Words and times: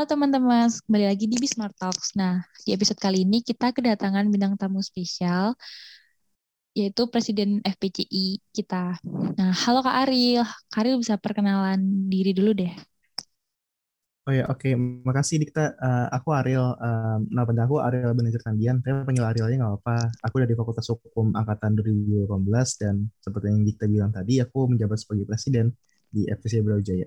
Halo 0.00 0.16
teman-teman, 0.16 0.72
kembali 0.88 1.12
lagi 1.12 1.28
di 1.28 1.36
Bismart 1.36 1.76
Talks. 1.76 2.16
Nah, 2.16 2.40
di 2.64 2.72
episode 2.72 2.96
kali 2.96 3.28
ini 3.28 3.44
kita 3.44 3.68
kedatangan 3.68 4.32
bintang 4.32 4.56
tamu 4.56 4.80
spesial, 4.80 5.52
yaitu 6.72 7.04
Presiden 7.12 7.60
FPCI 7.60 8.40
kita. 8.48 8.96
Nah, 9.36 9.52
halo 9.52 9.84
Kak 9.84 10.08
Ariel. 10.08 10.48
Kak 10.72 10.80
Ariel 10.80 10.96
bisa 10.96 11.20
perkenalan 11.20 12.08
diri 12.08 12.32
dulu 12.32 12.56
deh. 12.56 12.72
Oh 14.24 14.32
ya, 14.32 14.48
oke. 14.48 14.72
Makasih 15.04 15.44
Dikta. 15.44 15.76
Uh, 15.76 16.08
aku 16.16 16.32
Ariel. 16.32 16.80
Uh, 16.80 17.20
nama 17.28 17.44
panjang 17.44 17.68
aku 17.68 17.84
Ariel 17.84 18.16
Benajar 18.16 18.40
Tandian. 18.40 18.80
Tapi 18.80 19.04
panggil 19.04 19.28
Ariel 19.28 19.52
aja 19.52 19.56
nggak 19.60 19.84
apa-apa. 19.84 20.16
Aku 20.24 20.40
dari 20.40 20.56
Fakultas 20.56 20.88
Hukum 20.88 21.36
Angkatan 21.36 21.76
2018 21.76 22.24
dan 22.80 23.04
seperti 23.20 23.52
yang 23.52 23.68
Dikta 23.68 23.84
bilang 23.84 24.16
tadi, 24.16 24.40
aku 24.40 24.64
menjabat 24.64 24.96
sebagai 24.96 25.28
Presiden 25.28 25.76
di 26.08 26.24
FPC 26.24 26.64
Brawijaya. 26.64 27.04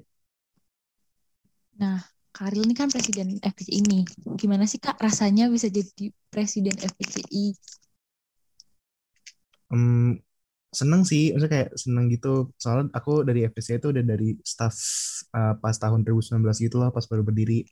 Nah, 1.81 2.12
Karil 2.33 2.65
ini 2.65 2.73
kan 2.73 2.89
presiden 2.89 3.37
FPCI 3.37 3.77
ini. 3.85 4.01
Gimana 4.33 4.65
sih 4.65 4.81
Kak 4.81 4.97
rasanya 4.97 5.53
bisa 5.53 5.69
jadi 5.69 6.09
presiden 6.33 6.73
FPCI? 6.73 7.53
Um, 9.69 10.17
seneng 10.73 11.05
sih, 11.05 11.29
maksudnya 11.29 11.51
kayak 11.53 11.69
seneng 11.77 12.09
gitu. 12.09 12.49
Soalnya 12.57 12.89
aku 12.97 13.21
dari 13.21 13.45
FPCI 13.45 13.77
itu 13.77 13.93
udah 13.93 14.01
dari 14.01 14.33
staff 14.41 14.73
uh, 15.29 15.53
pas 15.61 15.77
tahun 15.77 16.01
2019 16.01 16.41
gitu 16.57 16.81
loh, 16.81 16.89
pas 16.89 17.05
baru 17.05 17.21
berdiri. 17.21 17.69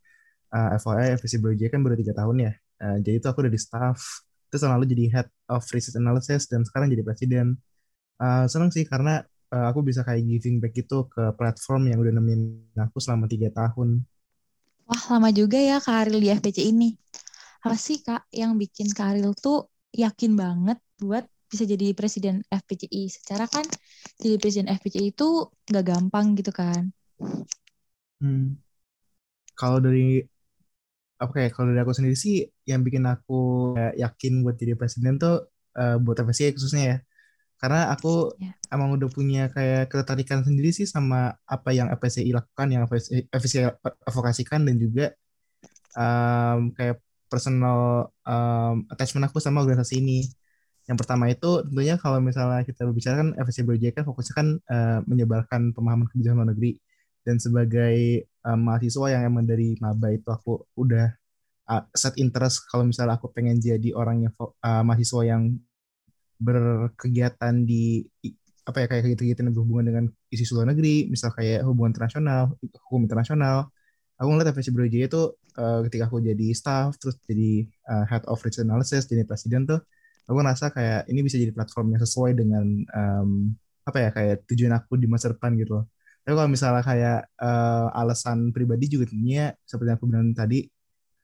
Uh, 0.54 0.78
FYI, 0.78 1.18
FPC 1.18 1.42
Brawijaya 1.42 1.72
kan 1.73 1.82
baru 1.82 1.98
tiga 1.98 2.14
tahun 2.14 2.36
ya. 2.46 2.53
Uh, 2.78 2.98
jadi 3.02 3.18
itu 3.18 3.28
aku 3.34 3.42
udah 3.42 3.53
di 3.53 3.58
staff. 3.58 3.98
Terus 4.53 4.62
lalu 4.68 4.86
jadi 4.94 5.03
head 5.09 5.28
of 5.50 5.66
research 5.73 5.98
analysis 5.98 6.46
dan 6.46 6.62
sekarang 6.62 6.94
jadi 6.94 7.02
presiden. 7.02 7.58
Uh, 8.22 8.46
seneng 8.46 8.70
sih 8.70 8.86
karena 8.86 9.25
uh, 9.50 9.73
aku 9.73 9.81
bisa 9.81 10.06
kayak 10.06 10.22
giving 10.22 10.62
back 10.62 10.78
gitu 10.78 11.09
ke 11.09 11.34
platform 11.34 11.90
yang 11.90 11.98
udah 11.98 12.14
nemenin 12.14 12.62
aku 12.78 13.02
selama 13.02 13.25
tiga 13.25 13.50
tahun 13.50 14.06
Wah, 14.92 15.03
lama 15.16 15.31
juga 15.31 15.56
ya 15.56 15.80
Karil 15.80 16.20
di 16.20 16.28
FPC 16.28 16.67
ini. 16.67 16.92
Apa 17.64 17.80
sih 17.80 18.03
Kak 18.03 18.28
yang 18.36 18.59
bikin 18.59 18.92
Karil 18.92 19.31
tuh 19.39 19.72
yakin 19.95 20.36
banget 20.36 20.84
buat 21.00 21.23
bisa 21.47 21.64
jadi 21.64 21.95
presiden 21.95 22.44
FPCI? 22.52 23.08
Secara 23.08 23.47
kan 23.47 23.64
jadi 24.19 24.36
presiden 24.36 24.67
FPCI 24.67 25.16
itu 25.16 25.47
nggak 25.72 25.86
gampang 25.88 26.36
gitu 26.36 26.52
kan. 26.52 26.92
Hmm. 28.19 28.59
Kalau 29.56 29.80
dari 29.80 30.28
apa 31.23 31.31
kayak 31.39 31.56
kalau 31.56 31.72
dari 31.72 31.80
aku 31.88 31.95
sendiri 31.95 32.17
sih 32.19 32.44
yang 32.67 32.84
bikin 32.84 33.08
aku 33.08 33.72
yakin 33.95 34.44
buat 34.44 34.59
jadi 34.59 34.75
presiden 34.75 35.16
tuh 35.16 35.47
uh, 35.80 35.95
buat 36.03 36.19
FPCI 36.19 36.52
khususnya 36.52 36.84
ya 36.84 36.97
karena 37.62 37.94
aku 37.94 38.34
yeah. 38.42 38.58
emang 38.73 38.98
udah 38.98 39.06
punya 39.14 39.45
kayak 39.54 39.94
ketertarikan 39.94 40.42
sendiri 40.42 40.73
sih 40.73 40.90
sama 40.90 41.38
apa 41.45 41.70
yang 41.70 41.94
FPCI 41.94 42.34
lakukan 42.34 42.68
yang 42.73 42.90
FPCI 43.30 43.70
advokasikan 44.09 44.66
dan 44.66 44.76
juga 44.81 45.14
um, 45.94 46.73
kayak 46.73 46.98
personal 47.30 48.09
um, 48.26 48.84
attachment 48.90 49.30
aku 49.30 49.38
sama 49.38 49.62
organisasi 49.62 50.02
ini 50.02 50.26
yang 50.90 50.98
pertama 50.98 51.30
itu 51.30 51.62
tentunya 51.70 51.95
kalau 52.02 52.18
misalnya 52.18 52.66
kita 52.66 52.81
berbicara 52.90 53.22
kan 53.22 53.30
FPCI 53.38 53.64
Brawijaya 53.70 53.94
kan 53.94 54.06
fokusnya 54.09 54.34
kan 54.34 54.48
uh, 54.66 55.00
menyebarkan 55.06 55.62
pemahaman 55.78 56.09
kebijakan 56.09 56.42
luar 56.42 56.50
negeri 56.58 56.81
dan 57.22 57.38
sebagai 57.38 58.25
um, 58.42 58.58
mahasiswa 58.58 59.06
yang 59.14 59.22
emang 59.30 59.46
dari 59.46 59.78
maba 59.78 60.09
itu 60.09 60.25
aku 60.34 60.66
udah 60.81 61.14
uh, 61.70 61.84
set 61.94 62.18
interest 62.18 62.66
kalau 62.73 62.90
misalnya 62.90 63.22
aku 63.22 63.30
pengen 63.30 63.62
jadi 63.62 63.94
orang 63.94 64.25
yang 64.25 64.34
uh, 64.42 64.81
mahasiswa 64.81 65.22
yang 65.22 65.62
berkegiatan 66.41 67.53
di 67.62 68.02
apa 68.66 68.78
ya 68.85 68.88
kayak 68.90 69.18
kegiatan 69.18 69.50
yang 69.50 69.56
berhubungan 69.57 69.85
dengan 69.90 70.03
isu 70.34 70.57
luar 70.57 70.74
negeri, 70.74 71.09
misal 71.09 71.29
kayak 71.34 71.66
hubungan 71.66 71.94
internasional, 71.94 72.53
hukum 72.90 73.06
internasional. 73.06 73.69
Aku 74.22 74.29
ngeliat 74.29 74.53
FPC 74.53 74.69
Brawijaya 74.69 75.06
itu 75.09 75.22
uh, 75.57 75.79
ketika 75.90 76.06
aku 76.09 76.22
jadi 76.22 76.47
staff, 76.53 76.94
terus 77.02 77.18
jadi 77.25 77.66
uh, 77.90 78.06
head 78.06 78.22
of 78.29 78.38
research 78.46 78.66
analysis, 78.66 79.09
jadi 79.09 79.25
presiden 79.25 79.66
tuh, 79.66 79.81
aku 80.29 80.38
ngerasa 80.38 80.69
kayak 80.74 81.09
ini 81.09 81.25
bisa 81.25 81.41
jadi 81.41 81.50
platform 81.53 81.97
yang 81.97 82.02
sesuai 82.06 82.31
dengan 82.38 82.66
um, 82.94 83.31
apa 83.81 83.97
ya 83.97 84.09
kayak 84.13 84.46
tujuan 84.46 84.78
aku 84.78 84.94
di 85.02 85.09
masa 85.09 85.34
depan 85.34 85.58
gitu 85.58 85.81
loh. 85.81 85.85
Tapi 86.22 86.34
kalau 86.38 86.50
misalnya 86.53 86.84
kayak 86.85 87.19
uh, 87.41 87.90
alasan 87.97 88.53
pribadi 88.53 88.85
juga 88.94 89.09
tentunya 89.09 89.58
seperti 89.66 89.90
yang 89.90 89.97
aku 89.97 90.06
bilang 90.06 90.29
tadi, 90.38 90.69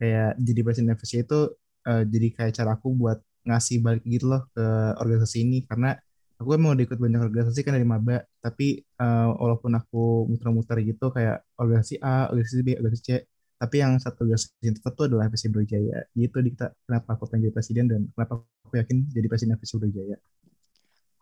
kayak 0.01 0.41
jadi 0.41 0.59
presiden 0.65 0.89
FPC 0.97 1.13
itu 1.29 1.39
uh, 1.85 2.03
jadi 2.05 2.27
kayak 2.33 2.53
cara 2.57 2.73
aku 2.73 2.97
buat 2.97 3.21
ngasih 3.47 3.79
balik 3.79 4.03
gitu 4.03 4.27
loh 4.27 4.43
ke 4.51 4.65
organisasi 4.99 5.47
ini 5.47 5.63
karena 5.63 5.95
aku 6.37 6.53
emang 6.53 6.77
udah 6.77 6.85
ikut 6.85 6.99
banyak 7.01 7.21
organisasi 7.23 7.65
kan 7.65 7.73
dari 7.73 7.87
maba 7.87 8.21
tapi 8.43 8.83
uh, 9.01 9.33
walaupun 9.33 9.73
aku 9.73 10.29
muter-muter 10.29 10.77
gitu 10.85 11.09
kayak 11.09 11.41
organisasi 11.57 11.97
A, 12.03 12.29
organisasi 12.29 12.61
B, 12.61 12.69
organisasi 12.77 13.03
C 13.03 13.09
tapi 13.57 13.81
yang 13.81 13.97
satu 13.97 14.21
organisasi 14.21 14.53
yang 14.61 14.75
tetap 14.77 14.93
tuh 14.93 15.09
adalah 15.09 15.25
FPC 15.33 15.49
Brawijaya 15.49 15.97
gitu 16.13 16.37
dikta 16.45 16.69
kenapa 16.85 17.17
aku 17.17 17.25
pengen 17.25 17.49
jadi 17.49 17.53
presiden 17.57 17.85
dan 17.89 18.01
kenapa 18.13 18.45
aku 18.69 18.75
yakin 18.77 18.97
jadi 19.09 19.27
presiden 19.31 19.57
FPC 19.57 19.81
Brawijaya 19.81 20.17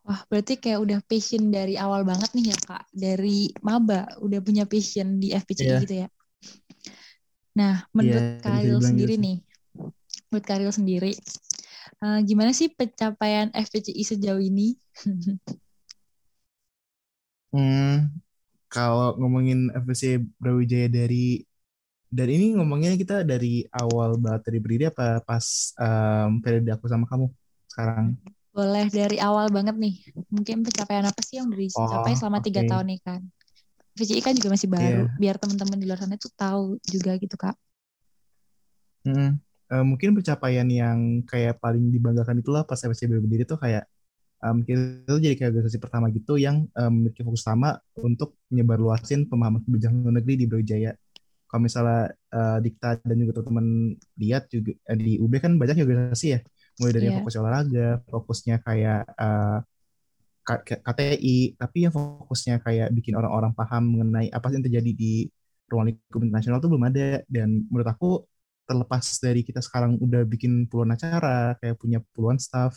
Wah, 0.05 0.21
berarti 0.29 0.61
kayak 0.61 0.79
udah 0.85 0.99
passion 1.01 1.49
dari 1.49 1.81
awal 1.81 2.05
banget 2.05 2.29
nih 2.37 2.53
ya, 2.53 2.57
Kak. 2.61 2.93
Dari 2.93 3.49
maba 3.65 4.05
udah 4.21 4.37
punya 4.37 4.69
passion 4.69 5.17
di 5.17 5.33
FPCI 5.33 5.65
yeah. 5.65 5.81
gitu 5.81 5.95
ya. 6.05 6.07
Nah, 7.57 7.81
menurut 7.89 8.21
yeah, 8.21 8.43
Karil 8.43 8.77
sendiri 8.85 9.17
gitu. 9.17 9.25
nih, 9.25 9.37
menurut 10.29 10.45
Karil 10.45 10.69
sendiri, 10.69 11.11
Uh, 12.05 12.21
gimana 12.21 12.53
sih 12.53 12.69
pencapaian 12.69 13.49
FPCI 13.49 14.03
sejauh 14.05 14.37
ini? 14.37 14.77
hmm, 17.49 18.13
kalau 18.69 19.17
ngomongin 19.17 19.73
FPC 19.73 20.21
Brawijaya 20.37 20.85
dari 20.85 21.41
dari 22.05 22.31
ini 22.37 22.53
ngomongnya 22.61 22.93
kita 22.93 23.25
dari 23.25 23.65
awal 23.73 24.21
banget 24.21 24.53
dari 24.53 24.59
berdiri 24.61 24.85
apa 24.93 25.17
pas 25.25 25.73
um, 25.81 26.37
periode 26.45 26.69
aku 26.69 26.85
sama 26.85 27.09
kamu 27.09 27.25
sekarang? 27.73 28.13
Boleh 28.53 28.85
dari 28.93 29.17
awal 29.17 29.49
banget 29.49 29.73
nih. 29.73 29.97
Mungkin 30.29 30.61
pencapaian 30.61 31.09
apa 31.09 31.25
sih 31.25 31.41
yang 31.41 31.49
udah 31.49 31.57
dicapai 31.57 32.13
oh, 32.13 32.17
selama 32.21 32.37
tiga 32.45 32.61
okay. 32.61 32.69
tahun 32.69 32.85
nih 32.85 32.99
kan? 33.01 33.21
FPCI 33.97 34.21
kan 34.21 34.33
juga 34.37 34.53
masih 34.53 34.69
baru, 34.69 35.09
yeah. 35.09 35.17
biar 35.17 35.35
teman-teman 35.41 35.79
di 35.81 35.89
luar 35.89 35.97
sana 36.05 36.21
tuh 36.21 36.29
tahu 36.37 36.77
juga 36.85 37.17
gitu 37.17 37.33
kak. 37.33 37.57
Hmm, 39.09 39.41
uh, 39.71 39.85
mungkin 39.85 40.13
pencapaian 40.17 40.67
yang 40.67 41.23
kayak 41.25 41.57
paling 41.61 41.89
dibanggakan 41.89 42.41
itulah 42.41 42.63
pas 42.67 42.77
FSC 42.77 43.09
berdiri 43.09 43.47
tuh 43.47 43.57
kayak 43.57 43.89
um, 44.45 44.61
kita 44.61 45.05
tuh 45.07 45.21
jadi 45.21 45.35
kayak 45.37 45.49
organisasi 45.55 45.77
pertama 45.81 46.11
gitu 46.13 46.37
yang 46.37 46.69
um, 46.77 46.91
memiliki 46.91 47.25
fokus 47.25 47.41
utama 47.45 47.79
untuk 47.97 48.37
menyebarluasin 48.53 49.25
pemahaman 49.25 49.61
kebijakan 49.65 50.05
luar 50.05 50.15
negeri 50.21 50.33
di 50.37 50.45
Brawijaya. 50.45 50.91
Kalau 51.45 51.61
misalnya 51.61 52.11
uh, 52.35 52.57
Dikta 52.59 52.99
dan 53.05 53.15
juga 53.21 53.39
teman-teman 53.39 53.95
lihat 54.19 54.49
juga 54.51 54.75
uh, 54.91 54.97
di 54.97 55.17
UB 55.21 55.33
kan 55.39 55.55
banyak 55.55 55.81
organisasi 55.81 56.27
ya, 56.35 56.39
mulai 56.81 56.93
dari 56.93 57.07
yeah. 57.09 57.15
fokus 57.21 57.33
olahraga, 57.39 57.87
fokusnya 58.09 58.55
kayak 58.65 59.01
uh, 59.15 59.59
KTI, 60.45 61.57
tapi 61.57 61.89
yang 61.89 61.93
fokusnya 61.93 62.61
kayak 62.61 62.93
bikin 62.93 63.17
orang-orang 63.17 63.57
paham 63.57 63.97
mengenai 63.97 64.29
apa 64.29 64.45
sih 64.53 64.61
yang 64.61 64.65
terjadi 64.69 64.91
di 64.93 65.13
ruang 65.65 65.89
lingkup 65.89 66.21
internasional 66.21 66.61
itu 66.61 66.69
belum 66.69 66.85
ada. 66.85 67.09
Dan 67.25 67.65
menurut 67.65 67.89
aku 67.89 68.09
terlepas 68.65 69.05
dari 69.21 69.45
kita 69.45 69.61
sekarang 69.61 70.01
udah 70.01 70.25
bikin 70.25 70.65
puluhan 70.65 70.93
acara, 70.97 71.53
kayak 71.61 71.77
punya 71.77 72.01
puluhan 72.13 72.41
staff, 72.41 72.75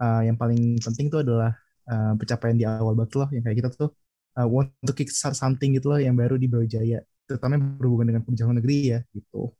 uh, 0.00 0.24
yang 0.24 0.34
paling 0.34 0.80
penting 0.80 1.12
itu 1.12 1.20
adalah 1.20 1.52
uh, 1.86 2.16
pencapaian 2.16 2.56
di 2.56 2.64
awal 2.64 2.96
banget 2.96 3.12
loh, 3.20 3.28
yang 3.30 3.44
kayak 3.44 3.56
kita 3.60 3.68
tuh 3.76 3.92
uh, 4.40 4.48
want 4.48 4.72
to 4.82 4.96
kickstart 4.96 5.36
something 5.36 5.76
gitu 5.76 5.92
loh 5.92 6.00
yang 6.00 6.16
baru 6.16 6.40
di 6.40 6.48
Brawijaya, 6.48 7.04
terutama 7.28 7.60
berhubungan 7.60 8.16
dengan 8.16 8.22
kebijakan 8.24 8.56
negeri 8.58 8.78
ya 8.96 9.00
gitu. 9.12 9.52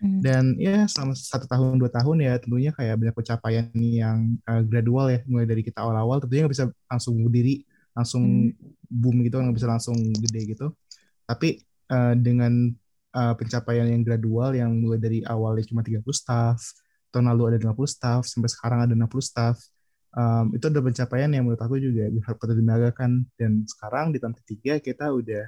Hmm. 0.00 0.24
Dan 0.24 0.56
ya 0.56 0.88
selama 0.88 1.12
satu 1.12 1.44
tahun 1.44 1.76
dua 1.76 1.92
tahun 1.92 2.24
ya 2.24 2.40
tentunya 2.40 2.72
kayak 2.72 2.96
banyak 2.96 3.12
pencapaian 3.12 3.68
yang 3.76 4.40
uh, 4.48 4.64
gradual 4.64 5.12
ya 5.12 5.20
mulai 5.28 5.44
dari 5.44 5.60
kita 5.60 5.84
awal-awal 5.84 6.24
tentunya 6.24 6.48
nggak 6.48 6.54
bisa 6.56 6.66
langsung 6.88 7.20
berdiri 7.20 7.68
langsung 7.92 8.48
hmm. 8.48 8.88
boom 8.88 9.20
gitu 9.28 9.36
nggak 9.36 9.56
bisa 9.60 9.68
langsung 9.68 10.00
gede 10.00 10.56
gitu. 10.56 10.72
Tapi 11.28 11.60
uh, 11.92 12.16
dengan 12.16 12.72
uh, 13.14 13.34
pencapaian 13.34 13.86
yang 13.86 14.02
gradual 14.02 14.50
yang 14.54 14.70
mulai 14.74 14.98
dari 15.00 15.18
awalnya 15.26 15.66
cuma 15.66 15.82
30 15.82 16.02
staff, 16.10 16.58
tahun 17.10 17.30
lalu 17.34 17.56
ada 17.56 17.58
50 17.70 17.76
staff, 17.86 18.22
sampai 18.26 18.50
sekarang 18.50 18.78
ada 18.86 18.94
60 18.94 19.06
staff. 19.22 19.56
Um, 20.10 20.50
itu 20.58 20.66
ada 20.66 20.82
pencapaian 20.82 21.30
yang 21.30 21.46
menurut 21.46 21.62
aku 21.62 21.78
juga 21.78 22.10
patut 22.34 22.58
dibanggakan 22.58 23.30
dan 23.38 23.62
sekarang 23.62 24.10
di 24.10 24.18
tahun 24.18 24.34
ketiga 24.42 24.82
kita 24.82 25.06
udah 25.06 25.46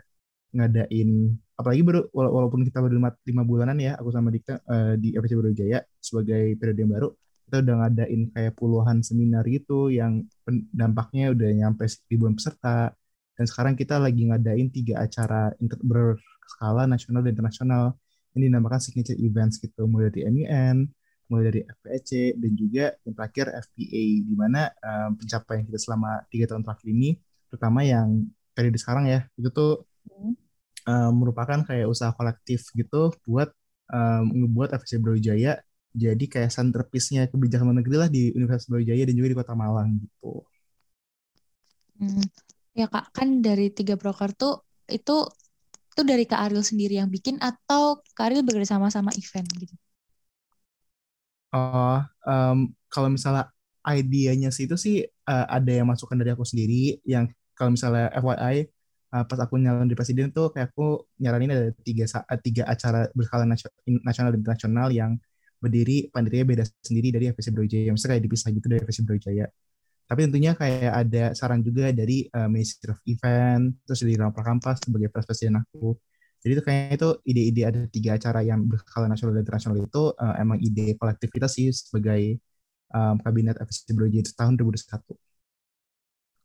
ngadain 0.53 1.35
apalagi 1.57 1.83
baru 1.83 2.01
walaupun 2.13 2.63
kita 2.63 2.79
baru 2.79 3.01
lima, 3.01 3.43
bulanan 3.43 3.79
ya 3.81 3.97
aku 3.97 4.13
sama 4.13 4.29
Dikta 4.29 4.61
uh, 4.69 4.95
di 5.01 5.17
FPC 5.17 5.51
Jaya 5.57 5.81
sebagai 5.99 6.55
periode 6.61 6.79
yang 6.79 6.93
baru 6.93 7.09
kita 7.49 7.57
udah 7.65 7.75
ngadain 7.85 8.23
kayak 8.33 8.53
puluhan 8.57 8.99
seminar 9.05 9.45
gitu 9.49 9.89
yang 9.89 10.25
dampaknya 10.73 11.33
udah 11.33 11.51
nyampe 11.53 11.85
ribuan 12.09 12.37
peserta 12.37 12.93
dan 13.37 13.45
sekarang 13.49 13.75
kita 13.75 13.97
lagi 13.97 14.29
ngadain 14.29 14.69
tiga 14.69 15.03
acara 15.03 15.53
ber 15.81 16.21
skala 16.53 16.85
nasional 16.85 17.25
dan 17.25 17.33
internasional. 17.33 17.85
Ini 18.33 18.49
dinamakan 18.49 18.81
signature 18.81 19.17
events 19.21 19.61
gitu, 19.61 19.85
mulai 19.85 20.09
dari 20.09 20.25
MUN, 20.29 20.89
mulai 21.29 21.45
dari 21.53 21.61
FPEC, 21.69 22.37
dan 22.41 22.53
juga 22.57 22.85
yang 23.05 23.15
terakhir 23.17 23.47
FPA, 23.69 24.05
di 24.25 24.35
mana 24.37 24.73
um, 24.81 25.17
pencapaian 25.21 25.65
kita 25.69 25.79
selama 25.81 26.25
tiga 26.33 26.49
tahun 26.49 26.65
terakhir 26.65 26.87
ini, 26.93 27.21
terutama 27.53 27.85
yang 27.85 28.29
periode 28.57 28.81
sekarang 28.81 29.05
ya, 29.09 29.29
itu 29.37 29.49
tuh 29.53 29.85
uh, 30.89 31.11
merupakan 31.13 31.61
kayak 31.65 31.89
usaha 31.89 32.13
kolektif 32.17 32.73
gitu 32.73 33.13
buat 33.29 33.53
um, 33.93 34.33
ngebuat 34.33 34.81
FSC 34.81 34.97
Brawijaya 35.01 35.61
jadi 35.93 36.25
kayak 36.25 36.51
centerpiece-nya 36.51 37.29
kebijakan 37.29 37.69
luar 37.69 37.85
negeri 37.85 37.97
lah 38.01 38.09
di 38.09 38.33
Universitas 38.33 38.69
Brawijaya 38.73 39.05
dan 39.05 39.15
juga 39.15 39.29
di 39.29 39.37
Kota 39.37 39.53
Malang 39.53 40.01
gitu. 40.01 40.41
Hmm. 42.01 42.25
Ya 42.73 42.89
kak, 42.89 43.13
kan 43.13 43.45
dari 43.45 43.69
tiga 43.69 44.01
broker 44.01 44.33
tuh 44.33 44.65
itu 44.89 45.29
itu 45.93 46.03
dari 46.09 46.25
Kak 46.25 46.41
Ariel 46.49 46.65
sendiri 46.65 46.97
yang 46.97 47.13
bikin 47.13 47.37
atau 47.37 48.01
Kak 48.17 48.33
Ariel 48.33 48.43
bekerja 48.43 48.81
sama 48.81 48.89
event 49.13 49.49
gitu? 49.61 49.75
Oh, 51.53 52.01
um, 52.25 52.73
kalau 52.89 53.13
misalnya 53.13 53.53
idenya 53.85 54.49
sih 54.49 54.65
itu 54.65 54.77
sih 54.81 55.05
uh, 55.05 55.47
ada 55.53 55.69
yang 55.69 55.85
masukkan 55.85 56.17
dari 56.17 56.33
aku 56.33 56.49
sendiri. 56.49 56.97
Yang 57.05 57.37
kalau 57.53 57.77
misalnya 57.77 58.09
FYI 58.17 58.57
uh, 59.13 59.21
eh, 59.21 59.25
pas 59.29 59.39
aku 59.45 59.61
nyalon 59.61 59.85
di 59.85 59.93
presiden 59.93 60.33
tuh 60.33 60.49
kayak 60.49 60.73
aku 60.73 61.05
nyaranin 61.21 61.53
ada 61.53 61.69
tiga 61.85 62.09
tiga 62.41 62.63
acara 62.65 63.13
berskala 63.13 63.45
nasional 63.85 64.33
dan 64.33 64.41
internasional 64.41 64.89
yang 64.89 65.21
berdiri 65.61 66.09
panitia 66.11 66.43
beda 66.49 66.65
sendiri 66.81 67.13
dari 67.13 67.25
FPC 67.31 67.53
Brawijaya. 67.53 67.93
Maksudnya 67.93 68.13
kayak 68.17 68.25
dipisah 68.25 68.49
gitu 68.57 68.67
dari 68.73 68.81
FPC 68.83 68.99
Brawijaya. 69.05 69.47
Tapi 70.13 70.29
tentunya 70.29 70.53
kayak 70.53 70.93
ada 70.93 71.33
saran 71.33 71.65
juga 71.65 71.89
dari 71.89 72.29
uh, 72.29 72.45
Ministry 72.45 72.93
of 72.93 73.01
Event, 73.09 73.81
terus 73.89 74.05
dari 74.05 74.13
Rampa 74.21 74.45
Kampas 74.45 74.85
sebagai 74.85 75.09
presiden 75.09 75.57
aku. 75.57 75.97
Jadi 76.45 76.53
itu 76.53 76.63
kayaknya 76.69 76.95
itu 77.01 77.09
ide-ide 77.25 77.63
ada 77.65 77.81
tiga 77.89 78.21
acara 78.21 78.45
yang 78.45 78.61
berskala 78.69 79.09
nasional 79.09 79.33
dan 79.33 79.49
internasional 79.49 79.81
itu 79.81 80.13
uh, 80.13 80.37
emang 80.37 80.61
ide 80.61 81.01
kolektif 81.01 81.33
kita 81.33 81.49
sih 81.49 81.73
sebagai 81.73 82.37
um, 82.93 83.17
kabinet 83.25 83.57
itu 83.57 84.33
tahun 84.37 84.61
2021. 84.61 85.17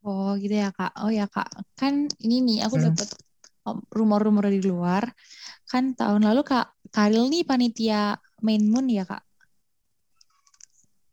Oh 0.07 0.31
gitu 0.39 0.55
ya 0.55 0.71
kak. 0.71 0.95
Oh 1.03 1.11
ya 1.11 1.27
kak, 1.27 1.51
kan 1.75 2.07
ini 2.23 2.39
nih 2.47 2.57
aku 2.63 2.79
hmm. 2.79 2.85
dapat 2.87 3.09
rumor-rumor 3.91 4.47
dari 4.47 4.63
luar. 4.63 5.11
Kan 5.67 5.91
tahun 5.91 6.23
lalu 6.23 6.47
kak 6.47 6.71
Karil 6.87 7.27
nih 7.27 7.43
panitia 7.43 8.15
main 8.39 8.63
moon 8.63 8.87
ya 8.87 9.03
kak? 9.03 9.27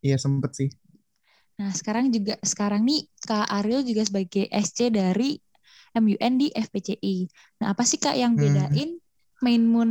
Iya 0.06 0.22
sempet 0.22 0.54
sih. 0.54 0.70
Nah 1.60 1.70
sekarang 1.70 2.10
juga 2.10 2.34
sekarang 2.42 2.82
nih 2.82 3.06
kak 3.22 3.46
Ariel 3.46 3.86
juga 3.86 4.02
sebagai 4.02 4.50
SC 4.50 4.90
dari 4.90 5.38
MUN 5.94 6.32
di 6.38 6.48
FPCI. 6.50 7.16
Nah 7.62 7.74
apa 7.74 7.86
sih 7.86 7.98
kak 7.98 8.18
yang 8.18 8.34
hmm. 8.34 8.42
bedain 8.42 8.90
hmm. 8.98 9.02
main 9.42 9.62
moon 9.62 9.90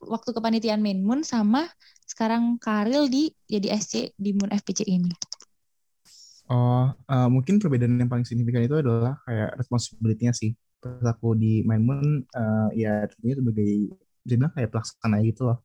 waktu 0.00 0.30
kepanitiaan 0.32 0.80
main 0.80 1.00
moon 1.04 1.20
sama 1.24 1.68
sekarang 2.08 2.56
kak 2.56 2.88
Ariel 2.88 3.08
di 3.08 3.32
jadi 3.48 3.76
SC 3.76 4.16
di 4.16 4.32
moon 4.32 4.48
FPCI 4.52 4.92
ini? 4.92 5.12
Oh, 6.52 6.92
uh, 6.92 7.28
mungkin 7.32 7.56
perbedaan 7.56 7.96
yang 7.96 8.12
paling 8.12 8.28
signifikan 8.28 8.60
itu 8.60 8.76
adalah 8.76 9.16
kayak 9.24 9.56
responsibility-nya 9.56 10.36
sih. 10.36 10.52
Pas 10.82 11.00
aku 11.00 11.32
di 11.32 11.64
main 11.64 11.80
moon, 11.80 12.26
uh, 12.36 12.68
ya 12.76 13.08
tentunya 13.08 13.40
sebagai 13.40 13.70
bisa 14.20 14.34
bilang 14.36 14.52
kayak 14.52 14.68
pelaksana 14.68 15.16
gitu 15.24 15.48
loh 15.48 15.64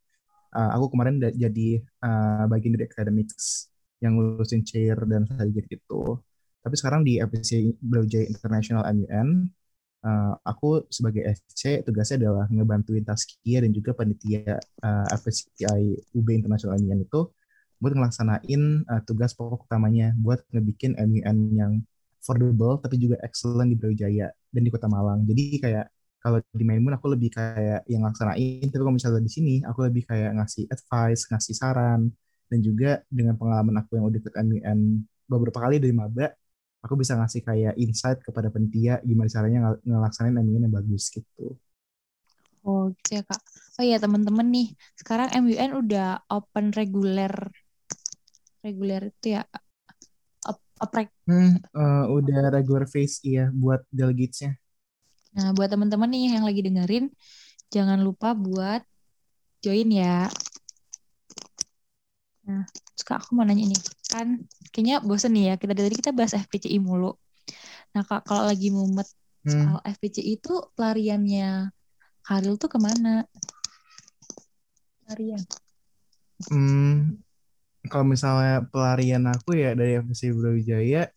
uh, 0.57 0.69
aku 0.77 0.95
kemarin 0.95 1.21
jadi 1.21 1.69
uh, 2.01 2.45
bagian 2.49 2.73
dari 2.77 2.85
academics 2.87 3.69
yang 4.03 4.17
ngurusin 4.17 4.61
chair 4.61 4.97
dan 5.09 5.25
saja 5.25 5.61
gitu. 5.65 6.21
Tapi 6.61 6.75
sekarang 6.77 7.01
di 7.07 7.17
FPC 7.23 7.79
Brawijaya 7.79 8.27
International 8.27 8.83
MUN, 8.91 9.47
uh, 10.03 10.33
aku 10.43 10.85
sebagai 10.91 11.23
SC 11.31 11.81
tugasnya 11.87 12.27
adalah 12.27 12.45
ngebantuin 12.51 13.07
Taskia 13.07 13.63
dan 13.63 13.71
juga 13.71 13.95
panitia 13.95 14.59
uh, 14.83 15.05
FPCI 15.15 16.13
UB 16.13 16.27
International 16.35 16.75
MUN 16.77 17.07
itu 17.07 17.31
buat 17.77 17.93
ngelaksanain 17.93 18.61
uh, 18.89 19.01
tugas 19.05 19.37
pokok 19.37 19.69
utamanya 19.69 20.11
buat 20.17 20.41
ngebikin 20.49 20.97
MUN 20.97 21.37
yang 21.53 21.73
affordable 22.19 22.81
tapi 22.81 22.99
juga 22.99 23.15
excellent 23.23 23.71
di 23.71 23.77
Brawijaya 23.77 24.27
dan 24.51 24.61
di 24.65 24.69
Kota 24.73 24.89
Malang. 24.89 25.23
Jadi 25.23 25.61
kayak 25.61 25.87
kalau 26.19 26.43
di 26.51 26.65
Maimun 26.65 26.97
aku 26.97 27.13
lebih 27.13 27.31
kayak 27.31 27.87
yang 27.87 28.03
laksanain 28.03 28.67
tapi 28.67 28.81
kalau 28.81 28.91
misalnya 28.91 29.23
di 29.23 29.31
sini 29.31 29.55
aku 29.63 29.87
lebih 29.87 30.03
kayak 30.09 30.35
ngasih 30.35 30.67
advice 30.67 31.29
ngasih 31.31 31.55
saran 31.55 32.11
dan 32.47 32.59
juga 32.63 33.03
dengan 33.11 33.35
pengalaman 33.35 33.75
aku 33.83 33.99
yang 33.99 34.05
udah 34.07 34.19
ke 34.23 34.29
MUN 34.39 35.03
beberapa 35.27 35.59
kali 35.59 35.83
dari 35.83 35.91
maba 35.91 36.31
aku 36.79 36.95
bisa 36.95 37.19
ngasih 37.19 37.43
kayak 37.43 37.73
insight 37.75 38.19
kepada 38.23 38.47
penitia 38.47 39.03
gimana 39.03 39.27
caranya 39.27 39.59
ng 39.83 39.91
ngelaksanain 39.91 40.35
MUN 40.35 40.65
yang 40.67 40.73
bagus 40.73 41.11
gitu 41.11 41.59
ya 43.07 43.21
kak. 43.23 43.41
Oh 43.77 43.85
iya 43.85 44.01
teman-teman 44.01 44.47
nih, 44.49 44.67
sekarang 44.97 45.29
MUN 45.45 45.71
udah 45.85 46.25
open 46.33 46.73
reguler, 46.73 47.31
reguler 48.65 49.13
itu 49.13 49.37
ya, 49.37 49.45
op, 50.49 50.57
oprek. 50.81 51.13
Hmm, 51.29 51.61
uh, 51.77 52.09
udah 52.09 52.49
regular 52.49 52.89
phase 52.89 53.21
iya 53.21 53.53
buat 53.53 53.85
delegatesnya. 53.93 54.57
Nah, 55.37 55.53
buat 55.53 55.69
teman-teman 55.69 56.09
nih 56.09 56.41
yang 56.41 56.45
lagi 56.49 56.65
dengerin, 56.65 57.05
jangan 57.69 58.01
lupa 58.01 58.33
buat 58.33 58.81
join 59.61 59.93
ya. 59.93 60.25
Nah, 62.47 62.63
suka 62.95 63.19
aku 63.19 63.35
mau 63.35 63.43
nanya 63.43 63.67
ini. 63.67 63.77
Kan 64.07 64.47
kayaknya 64.71 65.03
bosen 65.03 65.35
nih 65.35 65.53
ya, 65.53 65.55
kita 65.59 65.73
dari 65.75 65.93
kita 65.93 66.15
bahas 66.15 66.31
FPCI 66.31 66.79
mulu. 66.79 67.11
Nah, 67.91 68.03
Kak, 68.07 68.23
kalau 68.23 68.47
lagi 68.47 68.71
mumet 68.71 69.07
hmm. 69.43 69.51
soal 69.51 69.77
FPCI 69.83 70.39
itu 70.39 70.53
pelariannya 70.79 71.75
Karil 72.23 72.55
tuh 72.59 72.67
ke 72.71 72.79
mana? 72.79 73.23
Pelarian. 75.03 75.43
Hmm, 76.51 77.19
kalau 77.87 78.05
misalnya 78.07 78.63
pelarian 78.67 79.23
aku 79.31 79.55
ya 79.55 79.71
dari 79.75 79.99
FPCI 80.03 80.31
Brawijaya, 80.35 81.07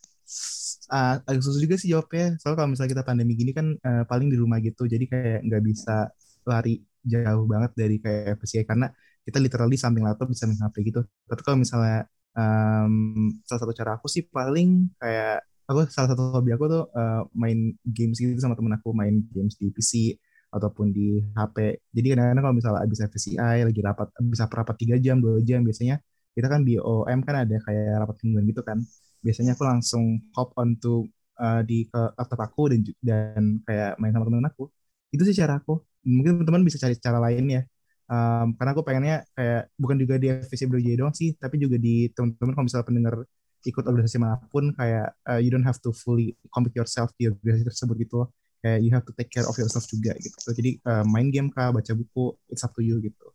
uh, 0.91 1.15
agak 1.27 1.43
susah 1.43 1.61
juga 1.63 1.75
sih 1.79 1.91
jawabnya. 1.91 2.39
Soalnya 2.39 2.59
kalau 2.63 2.71
misalnya 2.71 2.91
kita 2.95 3.05
pandemi 3.07 3.35
gini 3.35 3.51
kan 3.51 3.75
uh, 3.83 4.07
paling 4.07 4.31
di 4.31 4.39
rumah 4.39 4.63
gitu, 4.63 4.87
jadi 4.87 5.05
kayak 5.07 5.41
nggak 5.51 5.63
bisa 5.67 6.11
lari 6.47 6.79
jauh 7.03 7.47
banget 7.51 7.71
dari 7.75 7.97
kayak 7.99 8.39
FPCI 8.39 8.65
karena 8.67 8.87
kita 9.31 9.39
literally 9.39 9.79
samping 9.79 10.03
laptop 10.03 10.27
bisa 10.27 10.45
main 10.51 10.59
HP 10.59 10.91
gitu. 10.91 11.01
Tapi 11.31 11.41
kalau 11.47 11.59
misalnya 11.63 12.05
um, 12.35 13.31
salah 13.47 13.61
satu 13.63 13.73
cara 13.75 13.97
aku 13.97 14.07
sih 14.11 14.27
paling 14.27 14.91
kayak 14.99 15.47
aku 15.71 15.87
salah 15.95 16.11
satu 16.11 16.35
hobi 16.35 16.51
aku 16.51 16.67
tuh 16.67 16.85
uh, 16.91 17.23
main 17.33 17.71
games 17.87 18.19
gitu 18.19 18.35
sama 18.43 18.59
temen 18.59 18.75
aku 18.75 18.91
main 18.91 19.23
games 19.31 19.55
di 19.55 19.71
PC 19.71 20.19
ataupun 20.51 20.91
di 20.91 21.23
HP. 21.39 21.79
Jadi 21.95 22.07
kadang-kadang 22.11 22.43
kalau 22.43 22.57
misalnya 22.59 22.81
abis 22.83 22.99
FCI 23.07 23.63
lagi 23.63 23.81
rapat 23.87 24.09
bisa 24.27 24.51
rapat 24.51 24.77
tiga 24.83 24.99
jam 24.99 25.23
dua 25.23 25.39
jam 25.47 25.63
biasanya 25.63 26.03
kita 26.35 26.47
kan 26.51 26.67
BOM 26.67 27.19
kan 27.27 27.35
ada 27.47 27.57
kayak 27.63 27.87
rapat 28.03 28.17
mingguan 28.27 28.45
gitu 28.51 28.63
kan 28.67 28.79
biasanya 29.21 29.53
aku 29.55 29.63
langsung 29.67 30.05
hop 30.35 30.57
onto 30.57 31.07
uh, 31.39 31.61
di 31.63 31.87
ke 31.87 32.01
laptop 32.17 32.41
aku 32.41 32.63
dan 32.73 32.81
dan 33.05 33.43
kayak 33.67 34.01
main 34.01 34.13
sama 34.15 34.25
teman 34.27 34.49
aku 34.49 34.65
itu 35.13 35.23
sih 35.29 35.37
cara 35.37 35.61
aku 35.61 35.83
mungkin 36.07 36.41
teman-teman 36.41 36.63
bisa 36.65 36.79
cari 36.81 36.95
cara 36.97 37.19
lain 37.21 37.45
ya 37.51 37.63
um, 38.11 38.53
karena 38.59 38.71
aku 38.75 38.83
pengennya 38.83 39.17
kayak 39.39 39.71
bukan 39.79 39.97
juga 40.03 40.15
di 40.19 40.27
FVC 40.35 40.67
Brawijaya 40.67 40.97
doang 41.07 41.15
sih 41.15 41.39
tapi 41.39 41.63
juga 41.63 41.79
di 41.79 42.11
teman-teman 42.11 42.53
kalau 42.59 42.67
misalnya 42.67 42.87
pendengar 42.87 43.15
ikut 43.61 43.85
organisasi 43.87 44.19
mana 44.19 44.41
pun 44.51 44.75
kayak 44.75 45.15
uh, 45.31 45.39
you 45.39 45.53
don't 45.53 45.65
have 45.65 45.79
to 45.79 45.95
fully 45.95 46.35
commit 46.51 46.75
yourself 46.75 47.15
di 47.15 47.31
organisasi 47.31 47.65
tersebut 47.71 47.97
gitu 48.03 48.27
kayak 48.61 48.79
you 48.83 48.91
have 48.91 49.07
to 49.07 49.15
take 49.15 49.31
care 49.33 49.47
of 49.49 49.57
yourself 49.57 49.89
juga 49.89 50.13
gitu. 50.21 50.37
Jadi 50.53 50.81
uh, 50.85 51.05
main 51.09 51.33
game 51.33 51.49
kah 51.49 51.73
baca 51.73 51.93
buku 51.97 52.37
it's 52.53 52.61
up 52.61 52.77
to 52.77 52.85
you 52.85 53.01
gitu. 53.01 53.27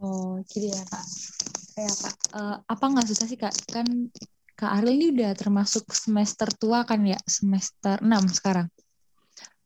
Oh 0.00 0.40
jadi 0.44 0.76
ya 0.76 0.82
kak. 0.84 1.04
Kayak 1.76 1.96
kak 2.04 2.16
uh, 2.36 2.56
apa 2.68 2.84
nggak 2.84 3.06
susah 3.08 3.26
sih 3.28 3.38
kak? 3.40 3.54
Kan 3.72 4.12
Kak 4.60 4.76
Aril 4.76 5.00
ini 5.00 5.06
udah 5.16 5.32
termasuk 5.32 5.88
semester 5.88 6.44
tua 6.52 6.84
kan 6.84 7.00
ya, 7.00 7.16
semester 7.24 7.96
6 8.04 8.12
sekarang. 8.36 8.68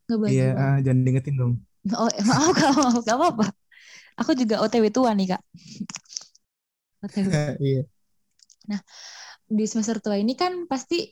Iya, 0.07 0.55
uh, 0.55 0.79
jangan 0.87 1.03
diingetin 1.03 1.35
dong. 1.35 1.53
Oh, 1.99 2.07
maaf 2.31 2.55
Kak, 2.55 2.71
maaf, 2.79 3.03
gak 3.03 3.19
apa-apa. 3.19 3.47
Aku 4.21 4.33
juga 4.39 4.63
OTW 4.63 4.95
tua 4.95 5.11
nih 5.13 5.35
Kak. 5.35 5.43
OTW. 7.05 7.29
iya. 7.61 7.83
Nah, 8.71 8.81
di 9.45 9.65
semester 9.69 10.01
tua 10.01 10.17
ini 10.17 10.39
kan 10.39 10.65
pasti 10.71 11.05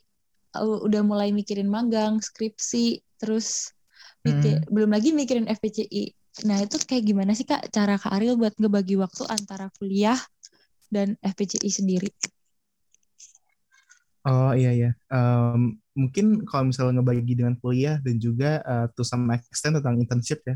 uh, 0.57 0.79
udah 0.81 1.01
mulai 1.05 1.29
mikirin 1.35 1.69
magang, 1.69 2.23
skripsi, 2.23 3.03
terus 3.19 3.75
mikir, 4.23 4.63
hmm. 4.63 4.71
belum 4.71 4.89
lagi 4.89 5.11
mikirin 5.11 5.51
FPCI. 5.51 6.15
Nah, 6.49 6.65
itu 6.65 6.81
kayak 6.81 7.05
gimana 7.05 7.37
sih 7.37 7.45
Kak 7.45 7.69
cara 7.69 7.99
Kak 7.99 8.09
Aril 8.09 8.39
buat 8.39 8.57
ngebagi 8.57 8.97
waktu 8.97 9.29
antara 9.29 9.69
kuliah 9.77 10.17
dan 10.89 11.13
FPCI 11.21 11.69
sendiri? 11.69 12.09
Oh 14.23 14.55
iya 14.55 14.71
iya. 14.71 14.91
Um, 15.11 15.75
mungkin 15.93 16.47
kalau 16.47 16.71
misalnya 16.71 17.03
ngebagi 17.03 17.35
dengan 17.35 17.59
kuliah 17.59 17.99
dan 17.99 18.15
juga 18.17 18.63
uh, 18.63 18.87
to 18.95 19.03
some 19.03 19.27
extent 19.35 19.77
tentang 19.77 19.99
internship 19.99 20.39
ya. 20.47 20.55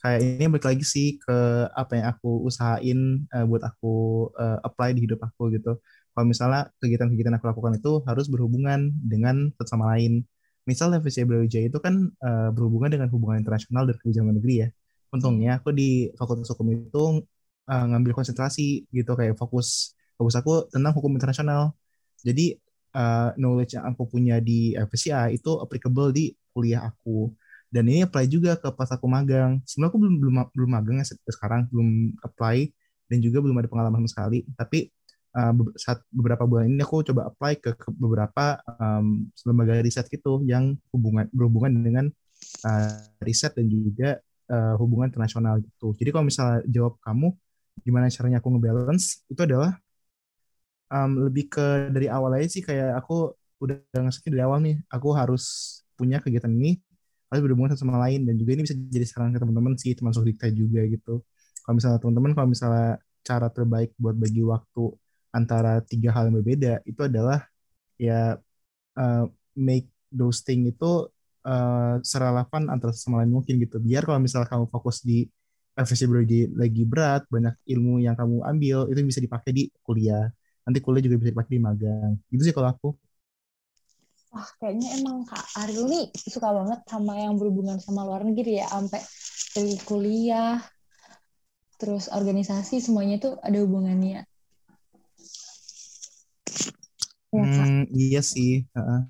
Kayak 0.00 0.20
ini 0.24 0.44
balik 0.48 0.66
lagi 0.66 0.84
sih 0.84 1.08
ke 1.20 1.36
apa 1.76 1.92
yang 2.00 2.06
aku 2.12 2.48
usahain 2.48 3.28
uh, 3.36 3.44
buat 3.44 3.60
aku 3.60 3.92
uh, 4.32 4.58
apply 4.64 4.96
di 4.96 5.04
hidup 5.04 5.20
aku 5.20 5.52
gitu. 5.52 5.76
Kalau 6.16 6.26
misalnya 6.26 6.72
kegiatan-kegiatan 6.80 7.36
aku 7.36 7.46
lakukan 7.52 7.76
itu 7.76 7.92
harus 8.08 8.26
berhubungan 8.32 8.90
dengan 9.04 9.52
satu 9.60 9.76
sama 9.76 9.94
lain. 9.96 10.24
Misalnya 10.64 11.00
Brawijaya 11.00 11.68
itu 11.68 11.78
kan 11.80 12.12
uh, 12.20 12.48
berhubungan 12.52 12.90
dengan 12.92 13.08
hubungan 13.12 13.40
internasional 13.40 13.84
dan 13.88 13.96
kebijakan 14.00 14.36
negeri 14.40 14.54
ya. 14.64 14.68
Untungnya 15.12 15.58
aku 15.60 15.74
di 15.74 16.08
Fakultas 16.16 16.48
Hukum 16.54 16.68
itu 16.70 17.24
uh, 17.70 17.84
ngambil 17.90 18.12
konsentrasi 18.16 18.86
gitu 18.90 19.12
kayak 19.18 19.36
fokus 19.36 19.94
fokus 20.16 20.34
aku 20.36 20.68
tentang 20.72 20.92
hukum 20.96 21.12
internasional. 21.16 21.72
Jadi 22.20 22.56
uh, 22.94 23.32
knowledge 23.40 23.76
yang 23.78 23.88
aku 23.90 24.04
punya 24.08 24.38
di 24.42 24.76
FCA 24.76 25.32
itu 25.32 25.56
applicable 25.60 26.12
di 26.12 26.32
kuliah 26.52 26.84
aku. 26.84 27.32
Dan 27.70 27.86
ini 27.86 28.02
apply 28.02 28.26
juga 28.26 28.58
ke 28.58 28.68
pas 28.74 28.90
aku 28.90 29.06
magang. 29.06 29.62
Sebenarnya 29.62 29.90
aku 29.94 29.98
belum 30.02 30.14
belum 30.18 30.34
belum 30.50 30.70
magang 30.74 30.96
ya 30.98 31.06
sekarang 31.06 31.70
belum 31.70 32.18
apply 32.18 32.66
dan 33.06 33.18
juga 33.22 33.38
belum 33.38 33.56
ada 33.62 33.70
pengalaman 33.70 34.02
sama 34.02 34.10
sekali. 34.10 34.38
Tapi 34.58 34.90
uh, 35.38 35.54
saat 35.78 36.02
beberapa 36.10 36.42
bulan 36.50 36.66
ini 36.66 36.82
aku 36.82 37.06
coba 37.06 37.30
apply 37.30 37.62
ke, 37.62 37.70
ke 37.78 37.88
beberapa 37.94 38.58
um, 38.78 39.30
lembaga 39.46 39.78
riset 39.86 40.10
gitu 40.10 40.42
yang 40.42 40.74
hubungan 40.90 41.30
berhubungan 41.30 41.70
dengan 41.78 42.04
uh, 42.66 43.06
riset 43.22 43.54
dan 43.54 43.70
juga 43.70 44.18
uh, 44.50 44.74
hubungan 44.82 45.14
internasional 45.14 45.62
gitu. 45.62 45.94
Jadi 45.94 46.10
kalau 46.10 46.26
misalnya 46.26 46.66
jawab 46.66 46.98
kamu 47.06 47.30
gimana 47.86 48.10
caranya 48.10 48.42
aku 48.42 48.50
ngebalance 48.50 49.24
itu 49.30 49.40
adalah 49.46 49.78
um, 50.90 51.30
lebih 51.30 51.46
ke 51.46 51.94
dari 51.94 52.10
awal 52.10 52.34
aja 52.34 52.50
sih. 52.50 52.66
Kayak 52.66 52.98
aku 52.98 53.30
udah 53.62 53.78
ngasih 53.94 54.26
dari 54.26 54.42
awal 54.42 54.58
nih. 54.58 54.82
Aku 54.90 55.14
harus 55.14 55.78
punya 55.94 56.18
kegiatan 56.18 56.50
ini 56.50 56.82
harus 57.30 57.42
berhubungan 57.46 57.78
sama 57.78 57.96
lain 58.04 58.26
dan 58.26 58.34
juga 58.34 58.50
ini 58.58 58.62
bisa 58.66 58.74
jadi 58.74 59.06
saran 59.06 59.30
ke 59.30 59.38
teman-teman 59.38 59.78
sih 59.78 59.94
termasuk 59.94 60.26
dikta 60.26 60.50
juga 60.50 60.82
gitu. 60.90 61.22
Kalau 61.62 61.74
misalnya 61.78 61.98
teman-teman 62.02 62.30
kalau 62.34 62.48
misalnya 62.50 62.98
cara 63.22 63.46
terbaik 63.48 63.94
buat 64.02 64.16
bagi 64.18 64.42
waktu 64.42 64.84
antara 65.30 65.78
tiga 65.86 66.10
hal 66.10 66.26
yang 66.28 66.42
berbeda 66.42 66.82
itu 66.82 67.00
adalah 67.06 67.46
ya 67.94 68.34
uh, 68.98 69.24
make 69.54 69.86
those 70.10 70.42
thing 70.42 70.66
itu 70.66 71.06
uh, 71.46 71.94
serelevan 72.02 72.66
antara 72.72 72.90
sama 72.90 73.22
lain 73.22 73.32
mungkin 73.32 73.62
gitu. 73.62 73.78
Biar 73.78 74.02
kalau 74.08 74.18
misalnya 74.18 74.50
kamu 74.50 74.66
fokus 74.66 75.06
di 75.06 75.28
FSC 75.78 76.10
lagi 76.58 76.82
berat 76.84 77.24
banyak 77.30 77.54
ilmu 77.64 78.02
yang 78.02 78.18
kamu 78.18 78.42
ambil 78.44 78.78
itu 78.90 79.00
bisa 79.06 79.20
dipakai 79.22 79.50
di 79.54 79.62
kuliah. 79.86 80.28
Nanti 80.66 80.78
kuliah 80.82 81.02
juga 81.06 81.16
bisa 81.22 81.30
dipakai 81.32 81.52
di 81.56 81.62
magang. 81.62 82.12
Gitu 82.28 82.42
sih 82.50 82.54
kalau 82.56 82.68
aku 82.74 82.88
wah 84.30 84.48
kayaknya 84.62 84.98
emang 85.02 85.26
Kak 85.26 85.42
Ariel 85.66 85.90
nih 85.90 86.06
suka 86.14 86.54
banget 86.54 86.80
sama 86.86 87.18
yang 87.18 87.34
berhubungan 87.34 87.82
sama 87.82 88.06
luar 88.06 88.22
negeri 88.22 88.62
ya, 88.62 88.66
sampai 88.70 89.02
dari 89.50 89.74
kuliah, 89.82 90.62
terus 91.80 92.06
organisasi 92.06 92.78
semuanya 92.78 93.18
tuh 93.18 93.34
ada 93.42 93.58
hubungannya. 93.58 94.22
Ya, 97.30 97.44
Kak. 97.46 97.66
Hmm, 97.66 97.82
iya 97.94 98.22
sih. 98.22 98.66
Uh. 98.74 99.06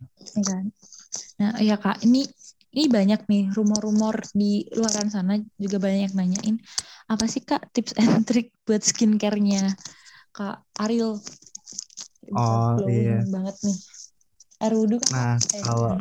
Nah, 1.41 1.57
ya 1.61 1.77
Kak, 1.81 2.05
ini 2.05 2.25
ini 2.71 2.87
banyak 2.87 3.27
nih 3.27 3.45
rumor-rumor 3.51 4.23
di 4.31 4.63
luaran 4.79 5.11
sana 5.11 5.35
juga 5.59 5.83
banyak 5.83 6.15
nanyain 6.15 6.63
apa 7.11 7.27
sih 7.27 7.43
Kak 7.43 7.75
tips 7.75 7.99
and 7.99 8.23
trick 8.29 8.55
buat 8.63 8.87
skincare-nya 8.87 9.75
Kak 10.31 10.63
Ariel. 10.79 11.19
Oh 12.31 12.79
iya. 12.87 13.27
banget 13.27 13.57
nih. 13.67 13.79
Air 14.61 14.75
wudhu 14.77 15.01
kan? 15.01 15.13
Nah, 15.13 15.35
eh. 15.41 15.63
kalau 15.65 15.97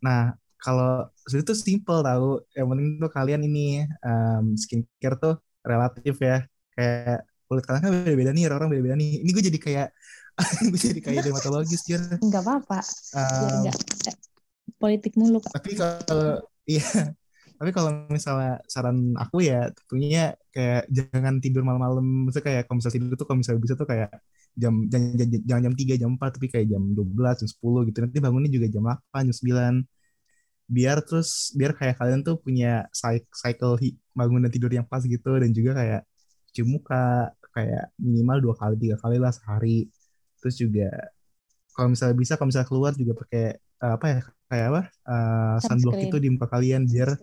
Nah, 0.00 0.32
kalau 0.60 1.08
sebenarnya 1.24 1.48
tuh 1.52 1.58
simple 1.60 2.00
tahu. 2.04 2.30
Yang 2.56 2.66
penting 2.72 2.88
tuh 3.00 3.12
kalian 3.12 3.42
ini 3.44 3.84
um, 4.04 4.56
skincare 4.56 5.16
tuh 5.20 5.34
relatif 5.64 6.16
ya. 6.20 6.44
Kayak 6.76 7.28
kulit 7.48 7.64
kalian 7.66 7.82
kan 7.82 7.92
beda-beda 8.04 8.30
nih, 8.32 8.44
orang-orang 8.48 8.70
beda-beda 8.76 8.96
nih. 8.96 9.12
Ini 9.24 9.30
gue 9.30 9.44
jadi 9.52 9.60
kayak 9.60 9.88
gue 10.72 10.80
jadi 10.80 11.00
kayak 11.00 11.22
dermatologis 11.28 11.84
jir. 11.84 12.00
Enggak 12.20 12.42
apa-apa. 12.44 12.80
Um, 13.16 13.68
eh, 13.68 14.16
politik 14.80 15.12
mulu. 15.16 15.40
Tapi 15.44 15.76
kalau 15.76 16.40
iya, 16.70 16.84
tapi 17.60 17.70
kalau 17.76 17.90
misalnya 18.08 18.60
saran 18.68 19.12
aku 19.20 19.44
ya 19.44 19.68
tentunya 19.84 20.32
kayak 20.52 20.88
jangan 20.88 21.40
tidur 21.44 21.64
malam-malam. 21.64 22.28
Maksudnya 22.28 22.46
kayak 22.46 22.62
kalau 22.68 22.76
misalnya 22.80 22.96
tidur 22.96 23.16
tuh 23.16 23.26
kalau 23.28 23.38
misalnya 23.44 23.60
bisa 23.60 23.74
tuh 23.76 23.88
kayak 23.88 24.10
jam 24.56 24.74
jangan 24.90 25.14
jam, 25.18 25.28
jam, 25.46 25.58
jam 25.64 25.74
3 25.74 26.00
jam 26.00 26.10
4 26.16 26.36
tapi 26.36 26.46
kayak 26.52 26.66
jam 26.72 26.82
12 26.94 27.40
jam 27.44 27.48
10 27.48 27.88
gitu. 27.88 27.98
Nanti 28.04 28.18
bangunnya 28.22 28.50
juga 28.50 28.66
jam 28.70 28.82
8 28.86 29.28
jam 29.30 29.36
9 29.36 30.70
biar 30.70 31.02
terus 31.02 31.50
biar 31.58 31.74
kayak 31.74 31.98
kalian 31.98 32.22
tuh 32.22 32.38
punya 32.38 32.86
cycle 33.34 33.74
bangun 34.14 34.40
dan 34.46 34.50
tidur 34.54 34.70
yang 34.70 34.86
pas 34.86 35.02
gitu. 35.02 35.30
Dan 35.42 35.50
juga 35.50 35.74
kayak 35.80 36.02
cuci 36.50 36.62
muka 36.66 37.30
kayak 37.54 37.94
minimal 37.98 38.38
dua 38.50 38.54
kali 38.58 38.74
tiga 38.78 38.96
kali 39.02 39.16
lah 39.18 39.32
sehari. 39.34 39.90
Terus 40.42 40.56
juga 40.58 40.88
kalau 41.74 41.88
misalnya 41.94 42.16
bisa 42.18 42.32
kalau 42.38 42.48
misalnya 42.50 42.68
keluar 42.70 42.92
juga 42.94 43.12
pakai 43.22 43.44
uh, 43.82 43.94
apa 43.96 44.06
ya 44.10 44.20
kayak 44.50 44.66
apa 44.74 44.82
uh, 45.06 45.56
sunblock 45.62 45.98
itu 46.02 46.16
di 46.18 46.28
muka 46.34 46.46
kalian 46.50 46.82
biar 46.90 47.14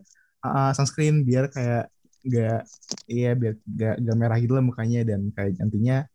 uh, 0.48 0.72
sunscreen 0.72 1.28
biar 1.28 1.52
kayak 1.52 1.92
gak 2.28 2.62
iya 3.08 3.32
biar 3.36 3.54
gak, 3.64 3.96
gak 4.04 4.18
merah 4.20 4.38
gitu 4.40 4.54
lah 4.56 4.64
mukanya. 4.64 5.04
Dan 5.08 5.32
kayak 5.36 5.60
nantinya 5.60 6.08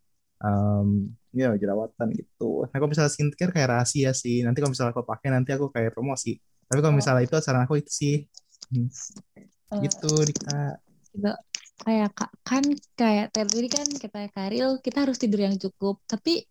um, 0.43 1.09
ya 1.33 1.55
jerawatan 1.57 2.13
gitu. 2.13 2.67
Nah 2.69 2.77
kalau 2.77 2.91
misalnya 2.91 3.13
skincare 3.13 3.53
kayak 3.55 3.69
rahasia 3.73 4.11
sih. 4.13 4.45
Nanti 4.45 4.61
kalau 4.61 4.75
misalnya 4.75 4.93
aku 4.93 5.07
pakai 5.07 5.29
nanti 5.33 5.51
aku 5.55 5.73
kayak 5.73 5.95
promosi. 5.97 6.37
Tapi 6.69 6.79
kalau 6.83 6.95
oh. 6.95 6.99
misalnya 6.99 7.23
itu 7.25 7.35
saran 7.41 7.65
aku 7.65 7.81
itu 7.81 7.93
sih. 7.93 8.17
Hmm. 8.69 8.89
Uh, 9.73 9.81
gitu 9.87 10.13
Dika. 10.29 10.77
Gitu. 11.15 11.33
Kayak 11.83 12.11
kan 12.47 12.65
kayak 12.95 13.27
tadi 13.35 13.67
kan 13.67 13.87
kita 13.89 14.21
Karil 14.31 14.79
kita 14.85 14.99
harus 15.09 15.17
tidur 15.19 15.41
yang 15.43 15.57
cukup. 15.57 15.99
Tapi 16.05 16.45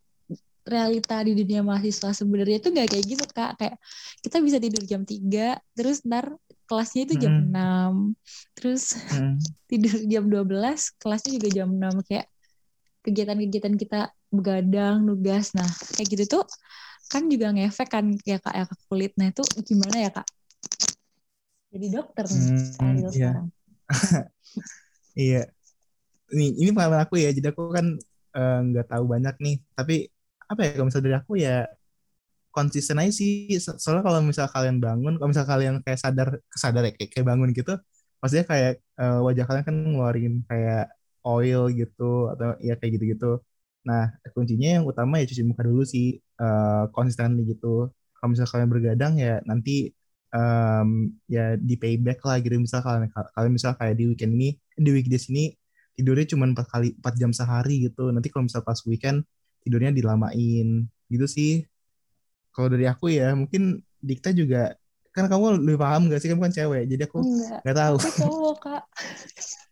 realita 0.62 1.18
di 1.26 1.34
dunia 1.34 1.66
mahasiswa 1.66 2.14
sebenarnya 2.14 2.62
itu 2.62 2.70
nggak 2.70 2.88
kayak 2.94 3.06
gitu 3.06 3.26
kak 3.34 3.58
kayak 3.58 3.76
kita 4.22 4.38
bisa 4.46 4.58
tidur 4.62 4.84
jam 4.86 5.02
3 5.02 5.58
terus 5.74 6.06
ntar 6.06 6.38
kelasnya 6.70 7.02
itu 7.10 7.14
jam 7.18 7.34
hmm. 7.50 8.14
6 8.14 8.56
terus 8.56 8.84
hmm. 9.10 9.36
tidur 9.70 9.96
jam 10.06 10.24
12 10.30 11.02
kelasnya 11.02 11.32
juga 11.42 11.50
jam 11.50 11.70
6 11.74 12.06
kayak 12.06 12.31
kegiatan-kegiatan 13.02 13.76
kita 13.78 14.14
begadang, 14.30 15.04
nugas. 15.06 15.54
Nah, 15.58 15.68
kayak 15.98 16.08
gitu 16.14 16.40
tuh 16.40 16.44
kan 17.12 17.28
juga 17.28 17.52
ngefek 17.52 17.90
kan 17.92 18.06
ya 18.24 18.40
kak 18.40 18.56
ya 18.56 18.64
ke 18.64 18.76
kulit. 18.88 19.12
Nah 19.20 19.28
itu 19.36 19.44
gimana 19.68 19.98
ya 20.00 20.10
kak? 20.16 20.28
Jadi 21.72 21.88
dokter 21.92 22.26
nih 22.28 22.40
hmm, 22.40 22.96
iya. 22.96 23.10
sekarang. 23.12 23.48
iya. 25.28 25.42
Ini 26.32 26.48
ini 26.56 26.70
pengalaman 26.72 27.04
aku 27.04 27.20
ya. 27.20 27.36
Jadi 27.36 27.52
aku 27.52 27.68
kan 27.76 28.00
eh, 28.32 28.60
nggak 28.72 28.88
uh, 28.88 28.90
tahu 28.96 29.04
banyak 29.12 29.36
nih. 29.44 29.56
Tapi 29.76 29.96
apa 30.48 30.60
ya 30.64 30.70
kalau 30.76 30.86
misalnya 30.88 31.06
dari 31.08 31.18
aku 31.20 31.34
ya 31.36 31.68
konsisten 32.56 33.00
aja 33.00 33.12
sih. 33.12 33.60
Soalnya 33.60 34.04
kalau 34.08 34.20
misal 34.24 34.48
kalian 34.48 34.80
bangun, 34.80 35.20
kalau 35.20 35.30
misal 35.32 35.44
kalian 35.44 35.84
kayak 35.84 36.00
sadar 36.00 36.40
kesadar 36.48 36.84
ya 36.88 36.92
kayak, 36.96 37.10
kayak 37.12 37.28
bangun 37.28 37.50
gitu, 37.56 37.74
pastinya 38.20 38.46
kayak 38.48 38.74
uh, 39.00 39.20
wajah 39.24 39.44
kalian 39.48 39.66
kan 39.68 39.76
ngeluarin 39.76 40.34
kayak 40.48 40.92
oil 41.26 41.70
gitu 41.74 42.32
atau 42.34 42.58
ya 42.62 42.74
kayak 42.80 42.92
gitu-gitu. 42.98 43.42
Nah, 43.82 44.14
kuncinya 44.34 44.82
yang 44.82 44.86
utama 44.86 45.18
ya 45.22 45.26
cuci 45.26 45.42
muka 45.46 45.66
dulu 45.66 45.82
sih 45.86 46.22
uh, 46.38 46.90
konsisten 46.94 47.42
gitu. 47.46 47.90
Kalau 48.18 48.28
misalnya 48.30 48.52
kalian 48.54 48.70
bergadang 48.70 49.14
ya 49.18 49.42
nanti 49.50 49.90
um, 50.34 51.10
ya 51.26 51.58
di 51.58 51.76
payback 51.78 52.22
lah 52.26 52.38
gitu. 52.42 52.58
Misal 52.62 52.86
kalian 52.86 53.10
kalian 53.10 53.54
misal 53.54 53.74
kayak 53.78 53.96
di 53.98 54.06
weekend 54.14 54.38
ini 54.38 54.50
di 54.78 54.90
weekdays 54.94 55.28
ini 55.34 55.54
tidurnya 55.98 56.26
cuma 56.34 56.46
empat 56.50 56.68
kali 56.70 56.94
empat 56.98 57.14
jam 57.18 57.32
sehari 57.34 57.90
gitu. 57.90 58.14
Nanti 58.14 58.30
kalau 58.30 58.46
misal 58.46 58.62
pas 58.62 58.78
weekend 58.86 59.26
tidurnya 59.66 59.90
dilamain 59.94 60.86
gitu 61.10 61.26
sih. 61.30 61.66
Kalau 62.54 62.68
dari 62.70 62.86
aku 62.86 63.10
ya 63.14 63.34
mungkin 63.34 63.82
Dikta 64.02 64.34
juga 64.34 64.74
kan 65.12 65.28
kamu 65.28 65.62
lebih 65.62 65.78
paham 65.78 66.08
gak 66.08 66.24
sih 66.24 66.32
kamu 66.32 66.48
kan 66.50 66.54
cewek 66.56 66.84
jadi 66.88 67.04
aku 67.06 67.20
nggak 67.62 67.76
tahu. 67.78 67.96
Aku 68.00 68.10
cowok 68.18 68.56
kak. 68.64 68.84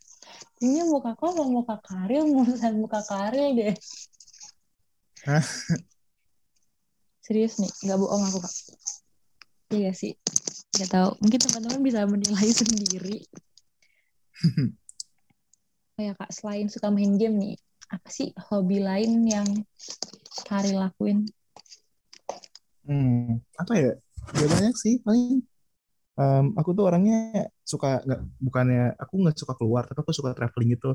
ini 0.59 0.83
muka 0.83 1.15
kok 1.15 1.31
mau 1.39 1.47
muka 1.47 1.79
karil 1.79 2.27
murusan 2.27 2.83
muka 2.83 2.99
karil 3.07 3.55
deh. 3.55 3.75
Hah? 5.27 5.43
serius 7.29 7.61
nih 7.61 7.69
nggak 7.85 7.99
bohong 8.01 8.23
aku 8.25 8.39
kak. 8.41 8.55
Iya 9.69 9.91
sih 9.93 10.17
nggak 10.75 10.89
tahu. 10.89 11.09
Mungkin 11.21 11.39
teman-teman 11.45 11.81
bisa 11.85 12.01
menilai 12.09 12.49
sendiri. 12.59 13.17
Oh 15.99 16.01
ya 16.01 16.17
kak 16.17 16.33
selain 16.33 16.67
suka 16.67 16.89
main 16.89 17.15
game 17.21 17.37
nih 17.37 17.55
apa 17.89 18.09
sih 18.09 18.33
hobi 18.49 18.81
lain 18.81 19.25
yang 19.29 19.49
Karil 20.45 20.81
lakuin? 20.81 21.29
Hmm 22.87 23.45
apa 23.61 23.73
ya? 23.77 23.93
Ya 24.35 24.45
banyak 24.49 24.75
sih 24.75 24.97
paling 25.05 25.45
um, 26.19 26.45
aku 26.59 26.69
tuh 26.77 26.85
orangnya 26.91 27.47
suka 27.63 28.03
nggak 28.03 28.21
bukannya 28.43 28.83
aku 28.99 29.13
nggak 29.23 29.37
suka 29.39 29.53
keluar 29.55 29.83
tapi 29.87 29.99
aku 30.03 30.11
suka 30.11 30.35
traveling 30.35 30.75
gitu 30.75 30.91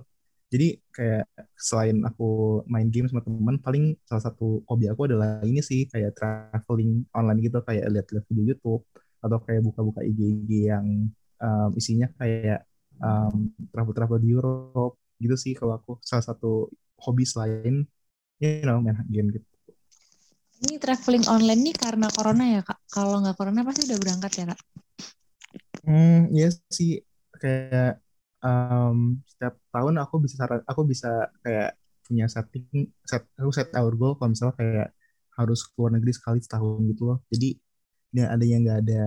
jadi 0.52 0.76
kayak 0.92 1.24
selain 1.56 1.98
aku 2.04 2.60
main 2.68 2.88
game 2.92 3.08
sama 3.08 3.24
teman 3.24 3.56
paling 3.58 3.96
salah 4.04 4.22
satu 4.28 4.62
hobi 4.68 4.86
aku 4.92 5.08
adalah 5.08 5.40
ini 5.42 5.64
sih 5.64 5.88
kayak 5.88 6.12
traveling 6.14 7.08
online 7.16 7.40
gitu 7.42 7.58
kayak 7.64 7.88
lihat-lihat 7.90 8.24
video 8.28 8.44
YouTube 8.54 8.84
atau 9.24 9.38
kayak 9.40 9.64
buka-buka 9.64 10.04
IG-IG 10.04 10.68
yang 10.68 11.08
um, 11.40 11.70
isinya 11.80 12.06
kayak 12.20 12.68
um, 13.00 13.50
travel-travel 13.72 14.20
di 14.20 14.36
Europe 14.36 15.00
gitu 15.16 15.34
sih 15.40 15.56
kalau 15.56 15.80
aku 15.80 15.96
salah 16.04 16.22
satu 16.22 16.68
hobi 17.00 17.24
selain 17.24 17.88
you 18.38 18.66
know 18.68 18.78
main 18.84 19.00
game 19.08 19.32
gitu. 19.32 19.53
Ini 20.64 20.80
traveling 20.80 21.28
online 21.28 21.60
nih 21.60 21.76
karena 21.76 22.08
corona 22.08 22.44
ya 22.48 22.60
kak? 22.64 22.78
Kalau 22.88 23.20
nggak 23.20 23.36
corona 23.36 23.60
pasti 23.68 23.84
udah 23.84 23.98
berangkat 24.00 24.32
ya 24.40 24.44
kak? 24.48 24.60
Hmm, 25.84 26.32
iya 26.32 26.48
sih 26.72 27.04
kayak 27.36 28.00
um, 28.40 29.20
setiap 29.28 29.60
tahun 29.68 29.94
aku 30.00 30.14
bisa 30.24 30.34
saran, 30.40 30.64
aku 30.64 30.82
bisa 30.88 31.28
kayak 31.44 31.76
punya 32.04 32.24
setting 32.32 32.64
set 33.04 33.24
aku 33.36 33.52
set 33.52 33.68
our 33.76 33.92
goal 33.92 34.16
kalau 34.16 34.32
misalnya 34.32 34.56
kayak 34.60 34.88
harus 35.36 35.60
keluar 35.72 35.90
negeri 35.92 36.12
sekali 36.16 36.40
setahun 36.40 36.80
gitu 36.88 37.02
loh. 37.12 37.18
Jadi 37.28 37.48
ya 38.16 38.32
ada 38.32 38.44
yang 38.48 38.64
nggak 38.64 38.80
ada 38.88 39.00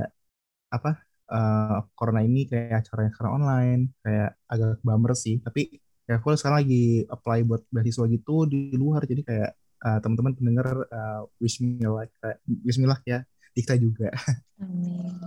apa 0.69 0.91
uh, 1.31 1.77
corona 1.97 2.21
ini 2.27 2.45
kayak 2.49 2.85
acaranya 2.85 3.11
sekarang 3.15 3.33
online 3.41 3.81
kayak 4.03 4.29
agak 4.51 4.77
bummer 4.85 5.13
sih 5.15 5.39
tapi 5.45 5.79
ya 6.07 6.19
aku 6.19 6.35
sekarang 6.39 6.63
lagi 6.63 7.03
apply 7.07 7.39
buat 7.47 7.61
beasiswa 7.73 8.05
gitu 8.11 8.47
di 8.51 8.75
luar 8.75 9.03
jadi 9.07 9.21
kayak 9.23 9.51
uh, 9.83 9.99
teman-teman 10.01 10.33
pendengar 10.33 10.87
uh, 10.89 11.21
wish 11.41 11.61
me 11.61 11.77
luck 11.83 12.09
uh, 12.23 12.37
wish 12.65 12.79
me 12.79 12.87
luck 12.89 13.01
ya 13.05 13.21
Dikta 13.57 13.73
juga. 13.73 14.13
Amin. 14.61 15.17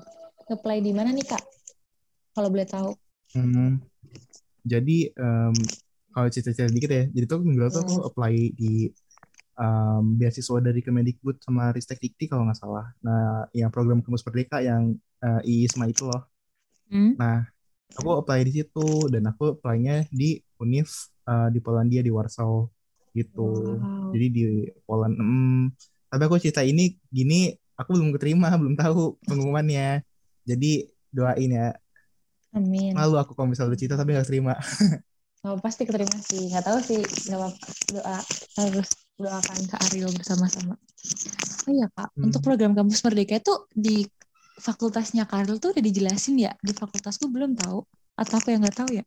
Apply 0.47 0.79
di 0.79 0.95
mana 0.95 1.11
nih 1.11 1.27
kak? 1.27 1.43
Kalau 2.31 2.47
boleh 2.47 2.67
tahu. 2.67 2.95
Hmm, 3.35 3.83
jadi 4.63 5.11
um, 5.19 5.55
kalau 6.15 6.31
cerita-cerita 6.31 6.71
dikit 6.71 6.91
ya. 6.91 7.05
Jadi 7.11 7.25
tuh 7.27 7.43
minggu 7.43 7.67
lalu 7.67 7.75
tuh 7.75 7.83
aku 7.83 7.97
apply 8.07 8.35
di 8.55 8.91
um, 9.59 10.15
beasiswa 10.15 10.59
dari 10.63 10.79
Kemendikbud 10.83 11.43
sama 11.43 11.75
Ristek 11.75 11.99
Dikti 11.99 12.31
kalau 12.31 12.47
nggak 12.47 12.59
salah. 12.59 12.87
Nah 13.03 13.51
yang 13.51 13.71
program 13.75 13.99
kampus 13.99 14.23
merdeka 14.23 14.63
yang 14.63 14.95
uh, 15.23 15.43
IISMA 15.43 15.91
itu 15.91 16.07
loh. 16.07 16.23
Hmm? 16.91 17.15
nah 17.15 17.47
aku 17.95 18.19
apply 18.19 18.43
di 18.43 18.51
situ 18.51 19.07
dan 19.15 19.23
aku 19.31 19.55
apply-nya 19.55 20.11
di 20.11 20.43
Univ 20.59 20.91
uh, 21.31 21.47
di 21.55 21.63
Polandia 21.63 22.03
di 22.03 22.11
Warsaw 22.11 22.67
gitu. 23.13 23.77
Wow. 23.77 24.11
Jadi 24.15 24.27
di 24.31 24.45
Poland. 24.85 25.15
Hmm, 25.17 25.63
tapi 26.11 26.23
aku 26.27 26.37
cerita 26.43 26.63
ini 26.65 26.97
gini, 27.11 27.55
aku 27.79 27.97
belum 27.97 28.15
keterima, 28.17 28.53
belum 28.55 28.75
tahu 28.75 29.19
pengumumannya. 29.25 30.03
Jadi 30.47 30.89
doain 31.11 31.51
ya. 31.51 31.71
Amin. 32.51 32.95
Malu 32.95 33.19
aku 33.19 33.39
kalau 33.39 33.51
misalnya 33.51 33.79
cerita 33.79 33.95
tapi 33.95 34.17
gak 34.17 34.29
terima. 34.29 34.57
Oh, 35.41 35.57
pasti 35.57 35.89
keterima 35.89 36.21
sih. 36.21 36.53
Gak 36.53 36.69
tahu 36.69 36.85
sih. 36.85 37.01
Gak 37.01 37.41
apa 37.41 37.49
Doa 37.97 38.21
harus 38.61 38.93
doakan 39.17 39.61
ke 39.73 39.77
Ariel 39.89 40.13
bersama-sama. 40.13 40.77
Oh 41.65 41.73
iya 41.73 41.89
kak, 41.97 42.13
hmm. 42.13 42.29
untuk 42.29 42.45
program 42.45 42.77
kampus 42.77 43.01
merdeka 43.01 43.41
itu 43.41 43.55
di 43.73 44.05
fakultasnya 44.61 45.25
Karel 45.25 45.57
tuh 45.57 45.73
udah 45.73 45.83
dijelasin 45.83 46.37
ya 46.37 46.53
di 46.61 46.77
fakultasku 46.77 47.33
belum 47.33 47.57
tahu 47.57 47.81
atau 48.21 48.35
aku 48.37 48.53
yang 48.53 48.61
nggak 48.61 48.77
tahu 48.77 48.91
ya 49.01 49.05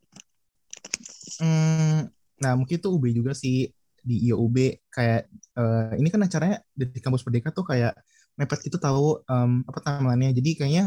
hmm, 1.39 2.09
nah 2.41 2.51
mungkin 2.57 2.81
itu 2.81 2.89
UB 2.89 3.05
juga 3.13 3.37
sih 3.37 3.69
di 4.03 4.15
IOUB 4.29 4.57
kayak 4.91 5.31
uh, 5.57 5.95
ini 5.95 6.07
kan 6.11 6.21
acaranya 6.21 6.57
di 6.75 6.99
kampus 6.99 7.23
Merdeka 7.25 7.49
tuh 7.55 7.63
kayak 7.63 7.95
mepet 8.37 8.59
gitu 8.65 8.77
tahu 8.81 9.21
um, 9.29 9.61
apa 9.69 9.79
namanya 10.01 10.33
jadi 10.35 10.49
kayaknya 10.59 10.85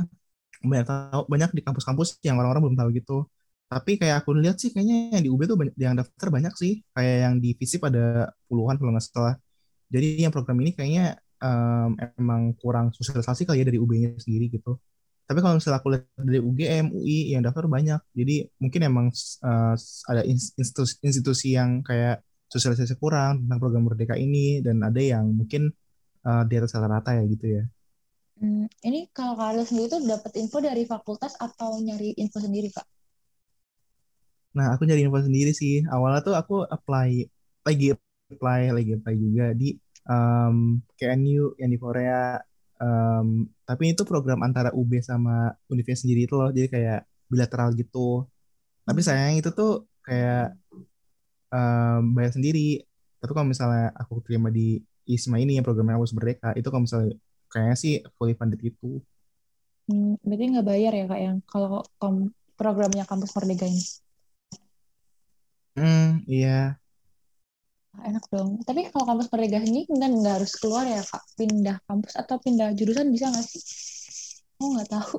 banyak 0.65 0.87
tahu 0.89 1.23
banyak 1.29 1.51
di 1.53 1.63
kampus-kampus 1.63 2.09
yang 2.25 2.37
orang-orang 2.41 2.63
belum 2.71 2.79
tahu 2.81 2.89
gitu. 2.97 3.19
Tapi 3.67 3.99
kayak 3.99 4.23
aku 4.23 4.31
lihat 4.39 4.57
sih 4.63 4.71
kayaknya 4.71 5.19
yang 5.19 5.23
di 5.27 5.31
UB 5.31 5.43
tuh 5.51 5.59
banyak, 5.59 5.75
yang 5.75 5.95
daftar 5.99 6.29
banyak 6.31 6.55
sih. 6.55 6.81
Kayak 6.95 7.17
yang 7.27 7.35
di 7.43 7.51
FISIP 7.59 7.83
ada 7.91 8.31
puluhan 8.47 8.79
kalau 8.79 8.95
nggak 8.95 9.05
salah. 9.05 9.35
Jadi 9.91 10.23
yang 10.23 10.33
program 10.35 10.59
ini 10.63 10.71
kayaknya 10.75 11.19
um, 11.43 11.99
emang 11.99 12.55
kurang 12.59 12.95
sosialisasi 12.95 13.47
kali 13.47 13.63
ya 13.63 13.67
dari 13.67 13.79
UB-nya 13.79 14.19
sendiri 14.23 14.51
gitu. 14.55 14.79
Tapi 15.27 15.39
kalau 15.43 15.59
misalnya 15.59 15.79
aku 15.83 15.89
lihat 15.91 16.07
dari 16.23 16.39
UGM, 16.39 16.87
UI 16.95 17.35
yang 17.35 17.43
daftar 17.43 17.67
banyak, 17.67 17.99
jadi 18.15 18.47
mungkin 18.63 18.81
emang 18.87 19.07
uh, 19.43 19.75
ada 20.07 20.23
institusi, 20.23 21.03
institusi 21.03 21.59
yang 21.59 21.83
kayak 21.83 22.23
sosialisasi 22.47 22.95
kurang 22.99 23.47
tentang 23.47 23.59
program 23.59 23.85
Merdeka 23.87 24.15
ini 24.15 24.63
dan 24.63 24.83
ada 24.83 24.99
yang 25.03 25.27
mungkin 25.31 25.71
uh, 26.23 26.43
di 26.47 26.55
atas 26.59 26.75
rata-rata 26.75 27.19
ya 27.19 27.25
gitu 27.27 27.47
ya. 27.61 27.65
Hmm, 28.37 28.69
ini 28.85 29.09
kalau 29.17 29.33
kalian 29.35 29.65
sendiri 29.65 29.97
tuh 29.97 30.03
dapat 30.05 30.33
info 30.37 30.61
dari 30.61 30.85
fakultas 30.85 31.35
atau 31.41 31.81
nyari 31.81 32.13
info 32.21 32.37
sendiri 32.37 32.69
kak? 32.69 32.85
Nah 34.57 34.77
aku 34.77 34.85
nyari 34.85 35.09
info 35.09 35.25
sendiri 35.25 35.57
sih. 35.57 35.83
Awalnya 35.89 36.21
tuh 36.21 36.35
aku 36.37 36.63
apply 36.69 37.25
lagi 37.65 37.97
apply 38.31 38.75
lagi 38.75 38.91
apply 38.95 39.15
juga 39.17 39.47
di 39.57 39.75
um, 40.07 40.79
KNU 40.99 41.59
yang 41.59 41.71
di 41.71 41.79
Korea 41.79 42.39
um, 42.81 43.47
tapi 43.67 43.93
itu 43.93 44.03
program 44.07 44.43
antara 44.45 44.71
UB 44.73 45.01
sama 45.03 45.53
universitas 45.71 46.07
sendiri 46.07 46.27
itu 46.29 46.35
loh 46.39 46.51
jadi 46.53 46.69
kayak 46.71 47.01
bilateral 47.27 47.75
gitu 47.75 48.27
tapi 48.87 49.01
hmm. 49.03 49.09
sayang 49.09 49.35
itu 49.41 49.51
tuh 49.51 49.87
kayak 50.07 50.55
um, 51.53 52.15
bayar 52.17 52.33
sendiri 52.35 52.83
tapi 53.19 53.33
kalau 53.33 53.49
misalnya 53.49 53.91
aku 53.97 54.21
terima 54.23 54.49
di 54.53 54.81
ISMA 55.07 55.43
ini 55.43 55.59
yang 55.59 55.67
programnya 55.67 55.99
harus 55.99 56.15
merdeka 56.15 56.51
itu 56.59 56.67
kalau 56.71 56.83
misalnya 56.85 57.15
kayaknya 57.51 57.77
sih 57.79 57.93
fully 58.19 58.35
funded 58.35 58.61
itu 58.63 59.03
hmm, 59.91 60.19
berarti 60.23 60.45
nggak 60.53 60.67
bayar 60.67 60.93
ya 60.93 61.05
kak 61.07 61.21
yang 61.21 61.37
kalau 61.47 61.83
kom 62.01 62.31
programnya 62.59 63.05
kampus 63.07 63.31
merdeka 63.37 63.67
ini 63.67 63.83
hmm 65.77 66.25
iya 66.27 66.81
enak 68.05 68.25
dong. 68.29 68.61
Tapi 68.67 68.93
kalau 68.93 69.05
kampus 69.09 69.29
Merdeka 69.33 69.59
ini 69.65 69.89
kan 69.89 70.13
nggak 70.13 70.35
harus 70.43 70.53
keluar 70.61 70.85
ya 70.85 71.01
kak, 71.01 71.23
pindah 71.39 71.77
kampus 71.89 72.15
atau 72.21 72.37
pindah 72.37 72.77
jurusan 72.77 73.09
bisa 73.09 73.33
nggak 73.33 73.47
sih? 73.47 73.63
Oh 74.61 74.77
nggak 74.77 74.89
tahu. 74.93 75.17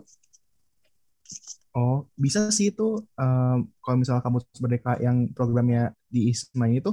Oh 1.78 2.10
bisa 2.18 2.50
sih 2.50 2.74
itu 2.74 3.06
um, 3.22 3.58
kalau 3.86 3.98
misalnya 4.02 4.26
kampus 4.26 4.50
Merdeka 4.58 4.98
yang 4.98 5.30
programnya 5.38 5.94
di 6.10 6.34
ISMA 6.34 6.74
itu 6.74 6.90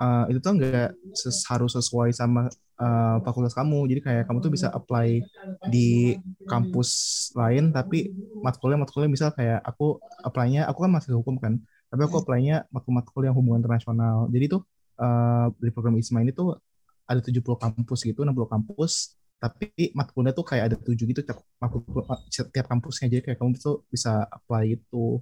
uh, 0.00 0.24
itu 0.32 0.38
tuh 0.40 0.52
nggak 0.56 0.96
ses 1.12 1.44
harus 1.44 1.76
sesuai 1.76 2.08
sama 2.16 2.48
uh, 2.80 3.16
fakultas 3.20 3.52
kamu. 3.52 3.84
Jadi 3.92 4.00
kayak 4.00 4.24
kamu 4.24 4.38
tuh 4.40 4.52
bisa 4.56 4.72
apply 4.72 5.20
di 5.68 6.16
kampus 6.48 6.90
lain 7.36 7.68
tapi 7.76 8.08
matkulnya 8.40 8.80
matkulnya 8.80 9.12
misal 9.12 9.28
kayak 9.36 9.60
aku 9.60 10.00
apply-nya 10.24 10.64
aku 10.70 10.88
kan 10.88 10.90
masih 10.96 11.12
hukum 11.20 11.36
kan 11.36 11.60
tapi 11.92 12.08
aku 12.08 12.24
apply-nya 12.24 12.64
matkul-matkul 12.72 13.20
yang 13.28 13.36
hubungan 13.36 13.60
internasional. 13.60 14.24
Jadi 14.32 14.56
tuh 14.56 14.64
uh, 14.96 15.52
dari 15.60 15.68
program 15.68 16.00
ISMA 16.00 16.24
ini 16.24 16.32
tuh 16.32 16.56
ada 17.04 17.20
70 17.20 17.44
kampus 17.44 18.00
gitu, 18.08 18.24
60 18.24 18.32
kampus, 18.48 19.20
tapi 19.42 19.90
matkulnya 19.98 20.30
tuh 20.30 20.46
kayak 20.46 20.64
ada 20.70 20.76
tujuh 20.78 21.02
gitu 21.10 21.26
tiap, 21.26 21.42
setiap 22.30 22.66
kampusnya, 22.70 23.10
jadi 23.10 23.22
kayak 23.26 23.38
kamu 23.42 23.58
tuh 23.58 23.82
bisa 23.90 24.22
apply 24.30 24.78
itu. 24.78 25.18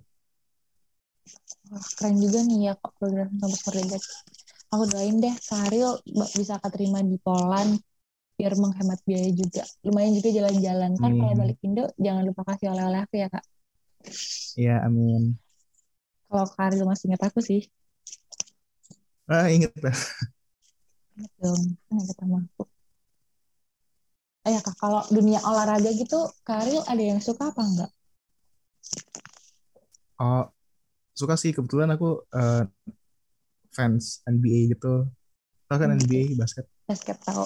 keren 1.96 2.18
juga 2.20 2.44
nih 2.44 2.58
ya 2.68 2.72
program 2.76 3.32
kampus 3.40 3.60
merdeka. 3.64 3.96
Aku 4.76 4.84
doain 4.92 5.16
deh 5.24 5.34
Karil 5.48 5.88
bisa 6.36 6.60
keterima 6.60 7.00
di 7.00 7.16
Poland 7.16 7.80
biar 8.36 8.52
menghemat 8.60 9.00
biaya 9.08 9.30
juga. 9.32 9.64
Lumayan 9.88 10.12
juga 10.12 10.28
jalan-jalan 10.36 10.92
kan 11.00 11.12
kalau 11.16 11.34
balik 11.40 11.58
Indo 11.64 11.84
jangan 11.96 12.22
lupa 12.28 12.42
kasih 12.44 12.76
oleh-oleh 12.76 13.00
aku 13.00 13.14
ya 13.24 13.28
kak. 13.32 13.44
Iya 14.60 14.84
amin. 14.84 15.40
Kalau 16.28 16.46
Karil 16.52 16.84
masih 16.84 17.08
ingat 17.08 17.22
aku 17.24 17.40
sih. 17.40 17.72
Ah, 19.30 19.48
inget 19.48 19.72
lah. 19.80 19.96
Inget 21.16 21.32
dong, 21.40 21.62
inget 21.88 22.16
sama 22.18 22.38
aku. 22.44 22.79
Eh, 24.40 24.56
kak, 24.56 24.76
kalau 24.80 25.04
dunia 25.12 25.36
olahraga 25.44 25.92
gitu, 25.92 26.16
Karil 26.44 26.80
ada 26.88 27.02
yang 27.02 27.20
suka 27.20 27.52
apa 27.52 27.60
enggak? 27.60 27.90
Oh, 30.16 30.48
suka 31.12 31.36
sih. 31.36 31.52
Kebetulan 31.52 31.92
aku 31.92 32.24
uh, 32.32 32.64
fans 33.72 34.24
NBA 34.24 34.72
gitu. 34.72 35.08
Tahu 35.68 35.76
kan 35.76 35.92
hmm. 35.92 36.00
NBA 36.04 36.40
basket? 36.40 36.64
Basket 36.88 37.20
tahu. 37.20 37.44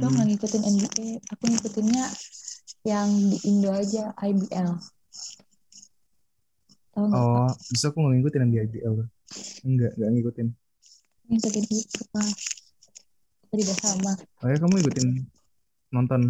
Lo 0.00 0.08
hmm. 0.08 0.24
ngikutin 0.24 0.62
NBA? 0.64 1.08
Aku 1.36 1.44
ngikutinnya 1.44 2.08
yang 2.88 3.08
di 3.12 3.38
Indo 3.44 3.70
aja, 3.72 4.16
IBL. 4.16 4.70
Tahu 6.96 7.04
oh, 7.12 7.52
bisa 7.68 7.92
aku 7.92 8.00
ngikutin 8.00 8.48
yang 8.48 8.52
di 8.52 8.58
IBL. 8.64 8.94
Enggak, 9.64 9.92
enggak 10.00 10.10
ngikutin 10.16 10.48
ngikutin 11.28 11.64
itu 11.72 12.02
lah 12.12 12.28
kita 13.48 13.54
juga 13.56 13.74
sama 13.80 14.12
oh 14.44 14.48
ya 14.48 14.56
kamu 14.60 14.74
ikutin 14.84 15.08
nonton 15.94 16.26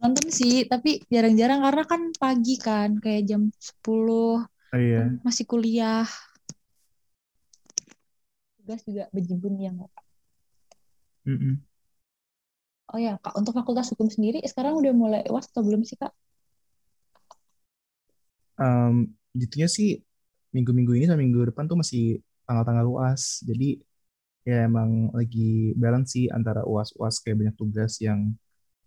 nonton 0.00 0.26
sih 0.32 0.64
tapi 0.64 1.04
jarang-jarang 1.12 1.60
karena 1.60 1.84
kan 1.84 2.02
pagi 2.16 2.56
kan 2.56 2.96
kayak 2.96 3.28
jam 3.28 3.52
10 3.52 3.84
oh, 3.84 4.40
iya. 4.72 5.12
masih 5.20 5.44
kuliah 5.44 6.08
tugas 8.56 8.80
juga 8.88 9.04
bejibun 9.12 9.60
ya 9.60 9.76
nggak 9.76 9.92
mm 11.28 11.36
-mm. 11.36 11.54
oh 12.96 12.98
ya 12.98 13.20
kak 13.20 13.36
untuk 13.36 13.52
fakultas 13.52 13.92
hukum 13.92 14.08
sendiri 14.08 14.40
sekarang 14.48 14.80
udah 14.80 14.92
mulai 14.96 15.22
was 15.28 15.52
atau 15.52 15.60
belum 15.60 15.84
sih 15.84 16.00
kak 16.00 16.16
um, 18.56 19.04
jadinya 19.36 19.68
sih 19.68 20.00
minggu-minggu 20.50 20.96
ini 20.96 21.04
sama 21.06 21.20
minggu 21.22 21.52
depan 21.52 21.68
tuh 21.70 21.78
masih 21.78 22.18
tanggal-tanggal 22.44 22.86
UAS. 22.90 23.46
Jadi 23.46 23.78
ya 24.44 24.64
emang 24.64 25.12
lagi 25.12 25.76
balance 25.76 26.16
sih 26.16 26.32
antara 26.32 26.64
UAS-UAS 26.64 27.20
kayak 27.20 27.44
banyak 27.44 27.56
tugas 27.60 28.00
yang 28.00 28.32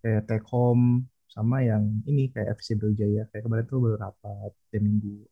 kayak 0.01 0.25
take 0.25 0.45
home 0.49 1.13
sama 1.33 1.65
yang 1.65 2.05
ini 2.05 2.29
kayak 2.29 2.53
FCB 2.61 2.93
Wijaya. 2.93 3.25
Kayak 3.33 3.49
kemarin 3.49 3.65
tuh 3.65 3.81
baru 3.81 3.97
rapat 3.97 4.53
dan 4.69 4.81
minggu. 4.85 5.25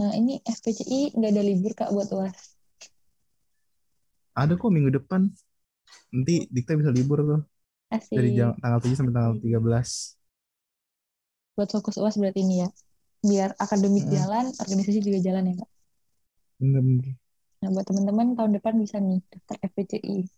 Nah 0.00 0.10
ini 0.16 0.40
FPCI 0.42 1.14
nggak 1.14 1.30
ada 1.30 1.42
libur 1.44 1.72
kak 1.76 1.92
buat 1.92 2.08
UAS? 2.10 2.56
Ada 4.34 4.58
kok 4.58 4.72
minggu 4.72 4.90
depan. 4.90 5.30
Nanti 6.10 6.50
Dikta 6.50 6.74
bisa 6.74 6.90
libur 6.90 7.22
tuh. 7.22 7.40
Asik. 7.92 8.18
Dari 8.18 8.34
jam, 8.34 8.58
tanggal 8.58 8.82
7 8.82 8.98
sampai 8.98 9.14
tanggal 9.14 9.38
13. 9.38 11.54
Buat 11.54 11.68
fokus 11.70 11.94
UAS 12.00 12.18
berarti 12.18 12.42
ini 12.42 12.66
ya? 12.66 12.68
Biar 13.22 13.54
akademik 13.60 14.10
hmm. 14.10 14.12
jalan, 14.12 14.50
organisasi 14.58 14.98
juga 14.98 15.22
jalan 15.22 15.52
ya 15.52 15.54
kak? 15.62 15.70
Bener-bener. 16.58 17.14
Nah, 17.64 17.72
buat 17.72 17.88
teman-teman 17.88 18.36
tahun 18.36 18.60
depan 18.60 18.76
bisa 18.76 19.00
nih 19.00 19.24
daftar 19.32 19.56
FPCI. 19.72 20.28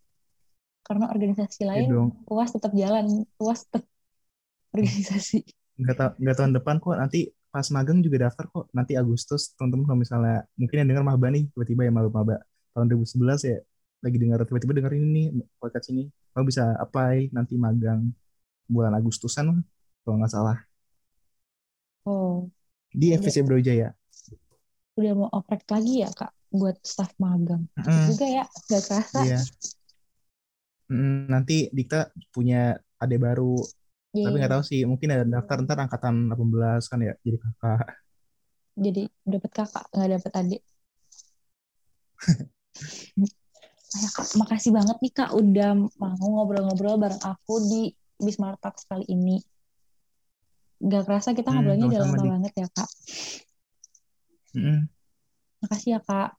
Karena 0.87 1.11
organisasi 1.11 1.67
iya 1.67 1.75
lain, 1.75 1.89
ya 1.91 2.07
UAS 2.31 2.51
tetap 2.55 2.71
jalan, 2.71 3.27
UAS 3.43 3.67
tetap 3.67 3.83
organisasi. 4.71 5.43
nggak 5.77 5.97
tahu 5.99 6.11
nggak 6.23 6.37
tahun 6.39 6.53
depan 6.57 6.75
kok 6.81 6.97
nanti 6.97 7.21
pas 7.53 7.67
magang 7.69 8.01
juga 8.01 8.31
daftar 8.31 8.49
kok 8.49 8.65
nanti 8.73 8.97
Agustus 8.97 9.53
teman-teman 9.61 9.85
kalau 9.85 9.99
misalnya 10.01 10.49
mungkin 10.57 10.77
yang 10.81 10.89
dengar 10.89 11.05
maba 11.05 11.29
nih 11.29 11.53
tiba-tiba 11.53 11.85
ya 11.85 11.93
maba-maba 11.93 12.41
tahun 12.73 12.89
2011 12.97 13.45
ya 13.45 13.59
lagi 14.01 14.17
dengar 14.17 14.39
tiba-tiba 14.47 14.73
dengar 14.79 14.93
ini 14.95 15.09
nih 15.11 15.27
podcast 15.59 15.91
ini. 15.91 16.07
Kamu 16.31 16.45
bisa 16.47 16.79
apply 16.79 17.35
nanti 17.35 17.59
magang 17.59 18.15
bulan 18.71 18.95
Agustusan 18.95 19.59
kalau 20.07 20.17
nggak 20.23 20.31
salah. 20.31 20.59
Oh. 22.07 22.47
Di 22.95 23.19
FVC 23.19 23.43
Brawijaya. 23.43 23.91
Udah 24.95 25.13
mau 25.19 25.29
oprek 25.35 25.67
lagi 25.67 26.07
ya 26.07 26.09
kak 26.15 26.36
buat 26.57 26.77
staff 26.83 27.13
magang 27.21 27.65
mm. 27.77 28.07
juga 28.13 28.27
ya 28.27 28.45
gak 28.45 28.83
kerasa 28.89 29.21
iya. 29.25 29.41
mm, 30.91 31.31
nanti 31.31 31.69
Dikta 31.71 32.11
punya 32.33 32.77
adik 33.01 33.21
baru 33.21 33.61
yeah. 34.17 34.27
tapi 34.29 34.37
nggak 34.41 34.53
tahu 34.57 34.63
sih 34.65 34.81
mungkin 34.89 35.09
ada 35.13 35.25
daftar 35.25 35.61
ntar 35.65 35.79
angkatan 35.85 36.33
18 36.33 36.91
kan 36.91 36.99
ya 37.05 37.15
jadi 37.21 37.39
kakak 37.41 37.89
jadi 38.77 39.03
dapat 39.25 39.51
kakak 39.53 39.85
nggak 39.93 40.11
dapat 40.21 40.33
adik 40.41 40.63
ya, 44.01 44.09
kak, 44.13 44.27
makasih 44.41 44.73
banget 44.73 44.97
nih 45.01 45.13
kak 45.13 45.31
udah 45.33 45.71
mau 46.01 46.17
ngobrol-ngobrol 46.17 46.97
bareng 47.01 47.23
aku 47.23 47.55
di 47.65 47.83
Bismarck 48.17 48.61
Talks 48.65 48.89
kali 48.89 49.05
ini. 49.09 49.41
Gak 50.81 51.09
kerasa 51.09 51.33
kita 51.33 51.53
hmm, 51.53 51.57
ngobrolnya 51.57 51.87
udah 51.89 52.01
lama 52.05 52.17
di... 52.17 52.29
banget 52.29 52.53
ya 52.57 52.69
kak. 52.73 52.91
Hmm. 54.57 54.81
Makasih 55.65 55.91
ya 55.97 56.01
kak. 56.01 56.31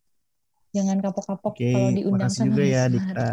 Jangan 0.77 0.97
kapok-kapok 1.01 1.53
okay, 1.57 1.73
kalau 1.73 1.89
diundang 1.97 2.29
sama 2.29 2.45
juga 2.53 2.63
ya 2.69 2.83
Dika. 2.85 3.29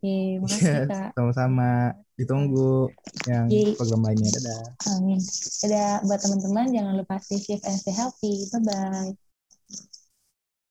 Oke, 0.00 0.40
makasih 0.40 0.64
yes, 0.64 0.88
kak. 0.88 1.10
Sama-sama. 1.14 1.70
Ditunggu 2.16 2.88
yang 3.28 3.46
Yeay. 3.52 3.76
program 3.76 4.00
lainnya. 4.04 4.32
Dadah. 4.32 4.64
Amin. 4.96 5.20
Dadah 5.62 6.04
buat 6.08 6.20
teman-teman 6.24 6.66
jangan 6.72 6.94
lupa 6.96 7.20
stay 7.20 7.38
safe 7.38 7.64
and 7.68 7.76
stay 7.76 7.94
healthy. 7.94 8.48
Bye-bye. 8.50 9.12